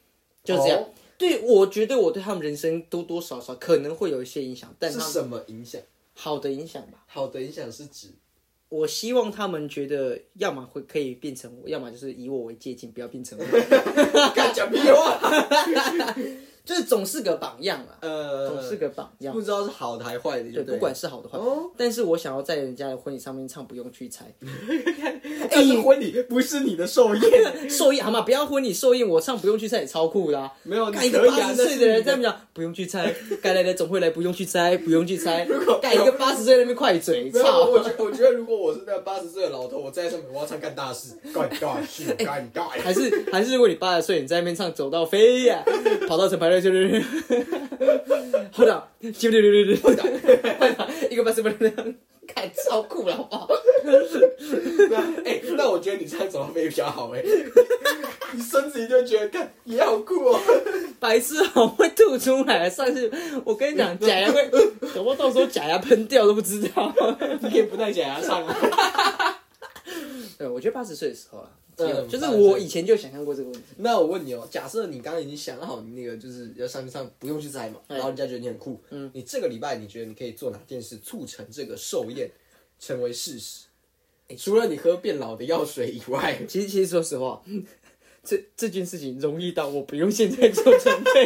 [0.44, 0.80] 就这样。
[0.80, 5.80] 哦对，我觉得我对他们人生多多少少可能会有一些影响，但是什么影响？
[6.16, 7.04] 好的影响吧。
[7.06, 8.08] 好的影响是指
[8.70, 13.46] 我希望他们觉得，要么会可以变成我，要么就是以我为借鉴，不要变成我，
[14.34, 15.20] 敢讲屁话，
[16.64, 19.34] 就是总是个榜样啊，呃，总是个榜样。
[19.34, 24.26] 不知道是好的还是坏的，对，对，不管是好的坏，哦，但是我想要在人家的婚礼上面唱，不用去猜。
[25.50, 28.22] 这是婚礼，不是你的寿宴， 寿宴好吗？
[28.22, 30.52] 不要婚礼寿宴，我唱不用去猜也超酷的啊！
[30.64, 35.80] 没有，干一个八十岁的人在那讲不用去猜，该来的总会来，不用去猜， 不用去猜如果。
[35.82, 37.66] 干一个八十岁那边快嘴，操！
[37.66, 42.82] 我觉我觉得如果我是那个八十岁的老头，我在上面，我要唱干大事，干大事，干大事。
[42.82, 45.64] 还是还是，如果你八十岁，你在那边唱走到飞呀、
[46.08, 47.04] 跑到成排队就是，
[48.54, 51.58] 会长，对对对对对，会长，会长，一个八十分，
[52.28, 53.48] 看超酷了，好不好？
[55.26, 57.24] 哎、那我觉得你这样走到飞比较好哎、
[58.34, 60.40] 你身子一定觉得，看也好酷哦。
[61.00, 63.12] 白痴好会吐出来，上次
[63.44, 64.48] 我跟你讲，假牙会，
[64.94, 66.94] 搞不好到时候假牙喷掉都不知道。
[67.42, 68.56] 你可以不戴假牙唱啊。
[70.38, 73.66] 对，我觉得八十岁的时候啊，嗯就是我以前就想象过这个问题。
[73.78, 82.30] 那我问你哦，假设你刚刚已经想好你那个就是要上去唱，不用去摘嘛，哎然后人家觉得你很酷，嗯，你这个礼拜你觉得你可以做哪件事促成这个寿宴
[82.80, 83.66] 成为事实？
[84.38, 87.42] 除了你喝变老的药水以外， 其实，其实说实话，
[88.24, 91.12] 这这件事情容易到我不用现在做准备。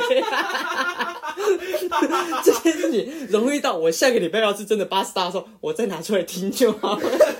[2.43, 7.34] 这件事情容易到我下个礼拜要是真的八十大寿，我再拿出来听就好了。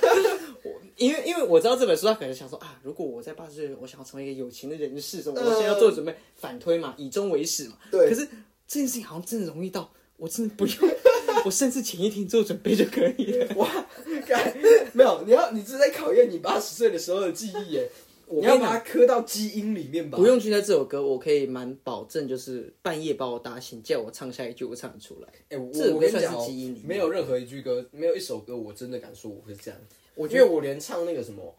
[0.97, 7.77] 我因为因为我知道这本书，他可能想说啊，如果我在八十岁，我想要成为一个有钱的人士，什么，我现在要做准备，反推嘛，以终为始嘛。
[7.91, 8.25] 对可是
[8.67, 10.89] 这件事情好像真的容易到，我真的不用，
[11.45, 13.55] 我甚至前一天做准备就可以了。
[13.57, 13.85] 哇，
[14.25, 14.57] 干
[14.93, 17.89] 没有，你要你这是在考验你八十岁的时候的记忆耶，
[18.27, 20.17] 我要把它刻到基因里面吧。
[20.17, 25.27] 不用去猜这首歌，我可以蛮保证，就是半夜把我打醒，叫我唱下一句，我唱得出来。
[25.49, 29.79] 哎、我这首歌算我跟你讲没有任何一句歌，没有一首歌，我真的敢说我会这样。
[30.15, 31.55] 我因为我连唱那个什么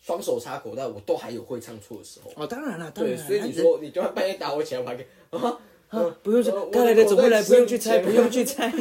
[0.00, 2.30] 双手插口袋，我都还有会唱错的时候。
[2.36, 3.26] 哦，当然了，当对，然。
[3.26, 5.58] 所以你说你就算半夜打我起来，我还可以啊。
[5.90, 8.72] 啊，不用去呃我，该来的总会来，不用去猜，不用去猜。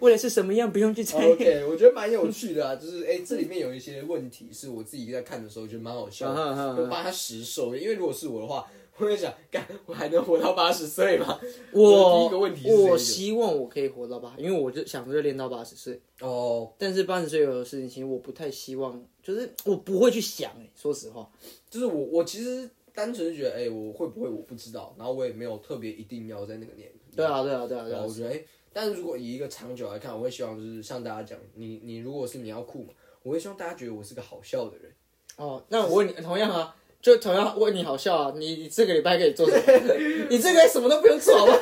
[0.00, 1.18] 未来是什么样，不用去猜。
[1.28, 8.66] OK，我觉得蛮有趣的啊，就是哎、这里面有一些问题是我自己在看的时候觉得蛮好笑啊哈啊哈的，就八十寿，因为如果是我的话，
[8.98, 11.38] 我在想，干我还能活到八十岁吗？
[11.72, 16.00] 我第一个问题是这个我希望我可以活到八，因为我就想热恋到八十岁。
[16.20, 20.50] 哦，但是八十岁有的事情，其实我不太希望，就是我不会去想。
[20.52, 21.30] 哎，说实话，
[21.68, 27.00] 就是我我其实单纯是觉得，哎、我会不会我不知道，然后我也没有特别一定要在那个年龄。
[27.14, 28.08] 对啊，对啊，对啊，对啊我。
[28.08, 28.42] 觉得，哎、
[28.72, 34.90] 但是如果以一个长久来看，我会希望就是像大家讲，你你如果是你要酷嘛，我会希望大家觉得我是个好笑的人。
[35.36, 36.74] 哦，那我问你，同样啊，
[37.06, 39.62] 就同样问你好笑啊，你你这个礼拜可以做什么？
[40.28, 41.52] 你这个月什么都不用做，好不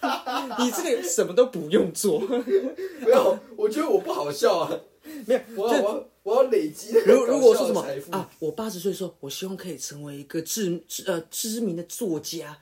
[0.00, 0.56] 好？
[0.64, 2.20] 你这个什么都不用做。
[2.20, 4.80] 没有，我觉得我不好笑啊。
[5.26, 12.56] 没有，我要我要我要累积如如果说什么啊，我八十岁的时候，我希望可以成为一个知知呃知名的作家，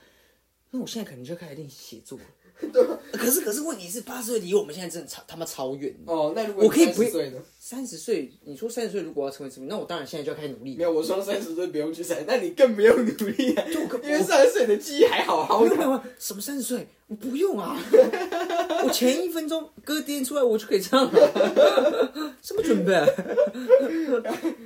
[0.72, 2.24] 那我现在可能就开始练习写作了。
[3.12, 5.94] 可是可是问题是，八十岁离我们现在真的超他妈超远。
[6.06, 7.38] 哦，那如果我可以不30岁呢？
[7.59, 10.82] 三十岁，你说三十岁如果要成为什么，那我当然现在就要开始努力没。
[10.82, 15.70] 有，我说三十岁不用去采，那你更不用努力啊，就因为三十岁你的记忆还好好的。
[15.76, 17.80] 没有没有，什么三十岁，我不用啊！
[18.84, 22.34] 我前一分钟歌颠出来，我就可以唱了。
[22.42, 22.92] 什么准备？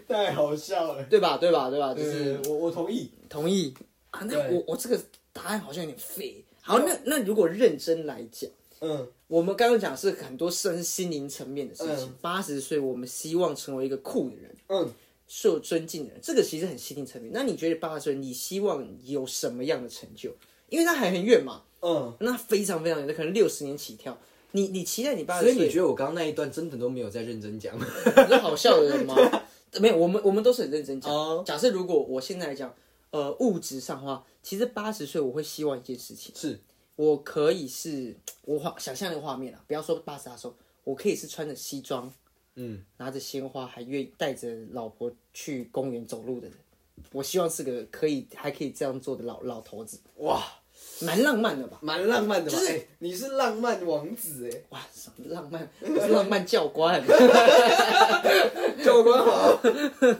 [0.08, 1.04] 太好笑了。
[1.04, 1.36] 对吧？
[1.36, 1.68] 对吧？
[1.68, 1.92] 对吧？
[1.94, 3.10] 就就是是我我同意。
[3.28, 3.74] 同意
[4.10, 4.20] 啊。
[4.24, 4.98] 那我我这个
[5.32, 6.44] 答案好像有点废。
[6.62, 8.48] 好，那那如果认真来讲，
[8.80, 12.14] 嗯我们刚刚讲是很多身心灵层面的事情嗯。
[12.20, 14.90] 八十岁，我们希望成为一个酷的人，嗯，
[15.26, 17.32] 受尊敬的人，这个其实很心灵层面。
[17.34, 20.34] 那你觉得八十岁，你希望有什么样的成就？
[20.68, 22.14] 因为它还很远嘛，嗯。
[22.20, 24.16] 那非常非常远，可能六十年起跳。
[24.52, 27.74] 你你期待你八十岁，所以你觉得我刚刚那一段真的都没有在认真讲？
[27.80, 27.82] 你
[28.28, 29.16] 是好笑的人吗？
[29.80, 31.10] 没有，我们我们都是很认真讲。
[31.10, 32.74] 哦假设如果我现在来讲，
[33.12, 36.58] 呃，物质上的话，其实八十岁我会希望一件事情，是
[36.96, 42.10] 我可以是 我画想象那个画面啊，不要说八十大寿，我可以是穿着西装，
[42.54, 46.56] 嗯，拿着鲜花，还愿意带着老婆去公园走路的人。
[47.12, 50.42] 我希望是个可以还可以这样做的老老头子，哇，
[51.00, 51.78] 蛮浪漫的吧？
[51.82, 52.56] 蛮浪漫的吧。
[52.56, 55.68] 就是哎你是浪漫王子哎，哇，什么浪漫？
[55.82, 57.02] 我是浪漫教官。
[58.82, 59.60] 教官好。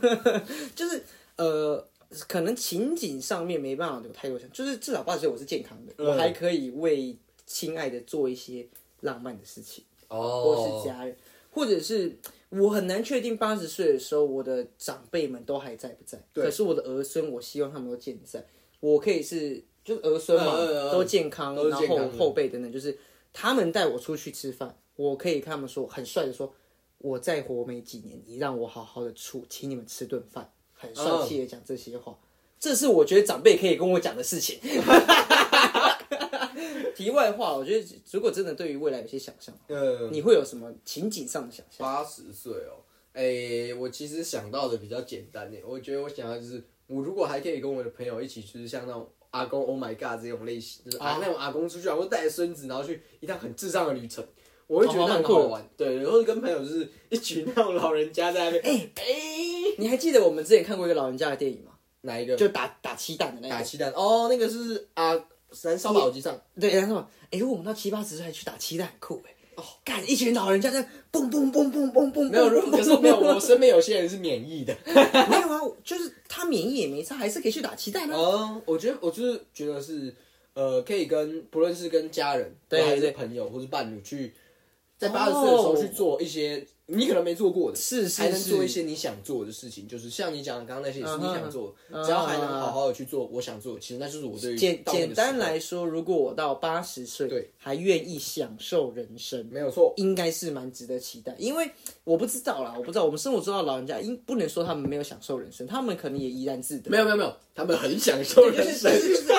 [0.76, 1.02] 就是
[1.36, 1.88] 呃，
[2.28, 6.06] 可能情景上面没办法有太多想，就是至少八十岁我是健康的，嗯。
[6.06, 8.66] 我还可以为亲爱的做一些
[9.00, 10.42] 浪漫的事情，哦。
[10.44, 11.16] 或是家人，
[11.50, 12.16] 或者是
[12.50, 16.44] 我很难确定八十岁的时候我的长辈们都还在不在，对。
[16.44, 18.44] 可是我的儿孙，我希望他们都健在，
[18.80, 20.92] 我可以是就是儿孙嘛，嗯嗯嗯。
[20.92, 22.10] 都健康，然健康的。
[22.10, 22.98] 后后辈等等，就是
[23.32, 26.54] 他们带我出去吃饭，我可以跟他们说很帅的说。
[26.98, 30.48] 我再活没几年，你让我好好的出，请你们吃顿饭，
[30.82, 32.18] 很帅气的讲这些话，
[32.58, 34.58] 这是我觉得长辈可以跟我讲的事情。
[36.94, 41.78] 题外话，我觉得如果真的对于未来有些想象，嗯，你会有什么情景上的想象？
[41.78, 54.24] 八十岁哦，哎、我其实想到的比较简单诶，我觉得我想要就是，我如果还可以跟我的朋友一起，就是像那种阿公 Oh my God 这种类型，就是啊、那种阿公出去啊，或者带着孙子，然后去一趟很智障的旅程，
[54.72, 55.68] 我会觉得那很好玩。
[55.76, 59.04] 对，然后跟朋友就是一群那种老人家在那边，哎、哎、
[59.76, 61.72] 你还记得我们之前看过一个老人家的电影吗？
[62.00, 62.34] 哪一个？
[62.36, 63.54] 就打打鸡蛋的那个。
[63.54, 65.12] 打鸡蛋哦，那个是啊，
[65.62, 66.40] 燃烧岛机上。
[66.58, 69.34] 对，然后哎，如果我们到七八十岁还去打鸡蛋，很酷哎。
[69.54, 74.74] 哦，干一群老人家在蹦蹦蹦蹦蹦蹦，没有，蹦可是没有，我身边有些人是免疫的。
[74.86, 78.16] 没有啊，就是他免疫也没差，还是可以去打鸡蛋啊。
[78.16, 80.14] 哦，我觉得我就是觉得是，
[80.54, 84.32] 呃，可以跟不论是跟家人，还是对对朋友或是伴侣去，
[85.02, 85.76] 在八十岁的时候哦。
[85.80, 91.74] 去做一些你可能没做过的，是是还能做一些你想做的事情，就是像你讲的刚刚那些也是你想做
[92.04, 101.34] 只要还能好好的去做我想做的，其实那就是我对于简简单来说，如果我到八十岁，对，还愿意享受人生，没有错，应该是蛮值得期待。
[101.38, 101.70] 因为
[102.04, 106.90] 我不知道啦，我不知道我们生活中的老人家，应不能说他们没有享受人生，他们可能也怡然自得。
[106.90, 109.32] 没有没有没有，他们很享受人生， 就是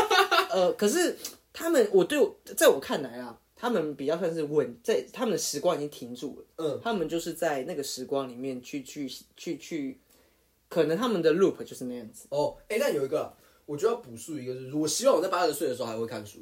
[0.49, 1.15] 呃，可是
[1.51, 10.01] 他们，我对我在我看来啊，他们比较算是稳，在他们的时光已经停住了，嗯，他们就是在那个时光里面去去去去，
[10.67, 12.27] 可能他们的 loop 就是那样子。
[12.29, 13.33] 哦，哎，但有一个啊，
[13.65, 16.39] 我就要补述一个，就是我希望我在八十岁的时候还会看书。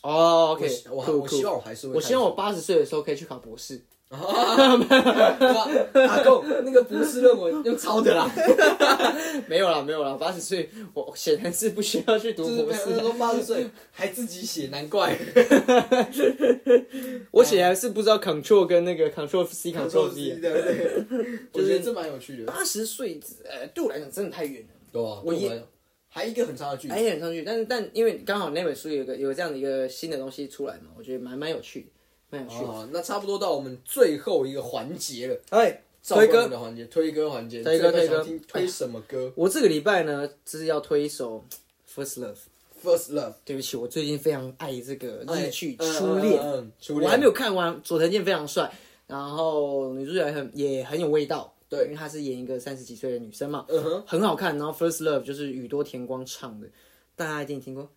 [0.00, 3.84] 哦，OK，我我希望我还是会我希望我八十岁的时候可以去考博士。
[4.10, 4.76] 阿
[6.22, 8.30] 公那个博士论文用抄的啦，
[9.48, 15.18] 没有啦，没有啦，八十岁我显然是不需要去读博士，八十岁还自己写，难怪。
[17.32, 20.40] 我显然是不知道 Control 跟那个 Control C Control V。
[20.40, 21.04] 对对，
[21.52, 22.44] 我觉得这蛮有趣的。
[22.44, 24.68] 八十岁，呃，对我来讲真的太远了。
[24.92, 25.34] 对啊，我
[26.08, 26.94] 还一个很长的距离。
[26.94, 31.86] 还很上去，但是但因为刚好那本书有个有这样的一个新的东西出来嘛，我觉得蛮蛮有趣的，
[32.48, 41.44] 哦，那差不多到我们最后一个环节了，哎，赵推歌的环节，推歌环节，推歌推歌推什么歌我这个礼拜呢，就是要推一首
[42.02, 42.34] 《First Love》。
[42.84, 46.72] ？First Love，对不起，我最近非常爱这个日剧《嗯初恋》嗯
[47.02, 47.80] 我还没有看完。
[47.82, 48.70] 佐藤健非常帅，
[49.06, 54.58] 然后女主角很也很有味道，对因为她是演一个三十几岁的女生嘛，嗯哼，很好看。
[54.58, 56.68] 然后《First Love》就是宇多田光唱的，
[57.16, 57.88] 大家一定听过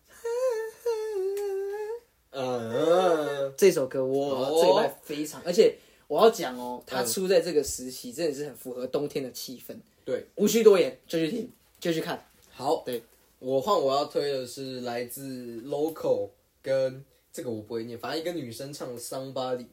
[2.40, 4.04] 嗯，这首歌。
[4.04, 5.74] 我哦这礼拜非常，而且
[6.06, 9.74] 我要讲哦，它出在这个时期，真的是很符合冬天的气氛。
[10.04, 12.24] 对，无需多言，就去听，就去看。
[12.50, 13.02] 好，对，
[13.40, 16.28] 我换我要推的是来自 Local
[16.62, 19.66] 跟这个我不会念，反正一个女生唱 Somebody，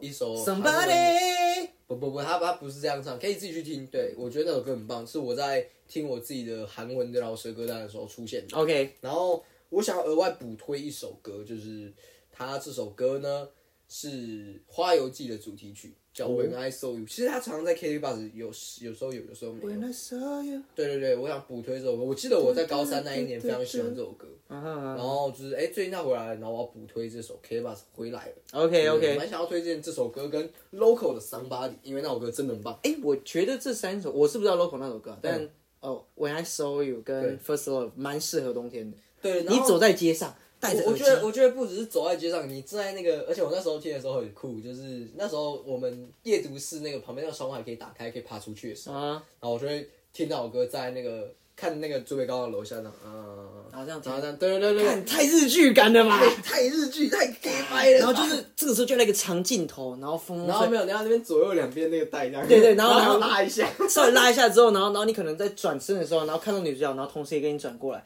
[0.00, 3.86] 一首 Somebody，不不不，他他不是这样唱，可以自己去听。
[3.86, 8.56] 对我觉得那首歌很棒，是我在听我自己的韩文的饶舌歌单的时候出现的。
[8.56, 11.92] OK，然后我想要额外补推一首歌，就是
[12.30, 13.48] 他这首歌呢
[13.88, 14.08] 是
[14.66, 17.04] 《花游记》的主题曲，叫《When I Saw You》。
[17.08, 18.52] 其实他常常在 KTV bus 有有
[18.94, 19.70] 时候有，有时候没有。
[19.70, 22.02] When I saw you，对对对，我想补推这首歌。
[22.04, 28.34] 我记得我在高三那一年非常喜欢这首歌，啊然后就是哎，最近他回来了，然后我要补推这首 KTV bus 回来了。
[28.52, 32.78] ，OK OK，蛮想要推荐这首歌跟 Local 的《Somebody》，因为那首歌真的很棒。
[32.82, 35.50] 哎，我觉得这三首我是不知道 local 那首歌，但嗯
[35.80, 38.96] 哦，When I saw you 跟 First Love 蛮适合冬天的。
[39.22, 56.20] 对，然后你走在街上，戴着耳机我我觉，得，我觉得不只是走在街上，你站在那个，而且我那时候听的时候很酷，就是那时候我们夜读室那个旁边那个窗户还可以打开，可以爬出去的时候，啊，然后我就会听到我哥在那个看那个竹北高的楼下那，嗯，然后这样听然后这样，对对对对，看太日剧感了吧？
[56.44, 68.04] 太日剧太 gay 掰了，然后就是这个时候就来一个长镜头，然后风吹然后没有，然后那边左右两边那个带这样，对对然后然然后拉一下，稍微拉一下之后，然后然后你可能在转身的时候，然后看到女主角，然后同时也给你转过来，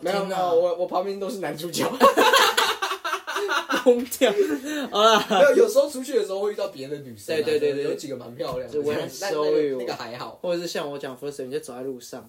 [0.00, 1.84] 没有没有，我我旁边都是男主角，
[3.84, 4.32] 疯掉。
[4.90, 10.38] 好啦，没有，有时候出去的时候会遇到别的女生啊，对对对对有几个蛮漂亮的，就但 saw 那个还好。
[10.42, 12.28] 或者是像我讲 first，你就走在路上，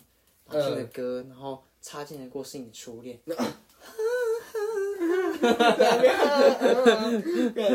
[0.49, 3.19] 然后听着嗯歌，然后擦肩而过是你的初恋，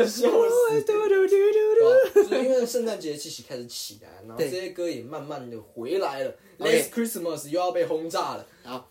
[0.05, 0.81] 笑死！
[0.85, 1.33] 嘟嘟嘟嘟
[1.73, 6.33] 对吧就是因为圣诞节气息开始起来，然后对这些歌也慢慢的回来了。
[6.59, 8.45] Last Christmas 又要被轰炸了。
[8.63, 8.89] 好，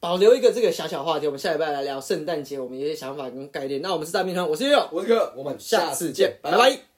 [0.00, 3.82] 保留一个这个小小话题，我们下礼拜来聊圣诞节，我们一些想法跟概念。
[3.82, 6.89] 那我们是大兵团，我是佑，我是哥，我们下次见，拜拜。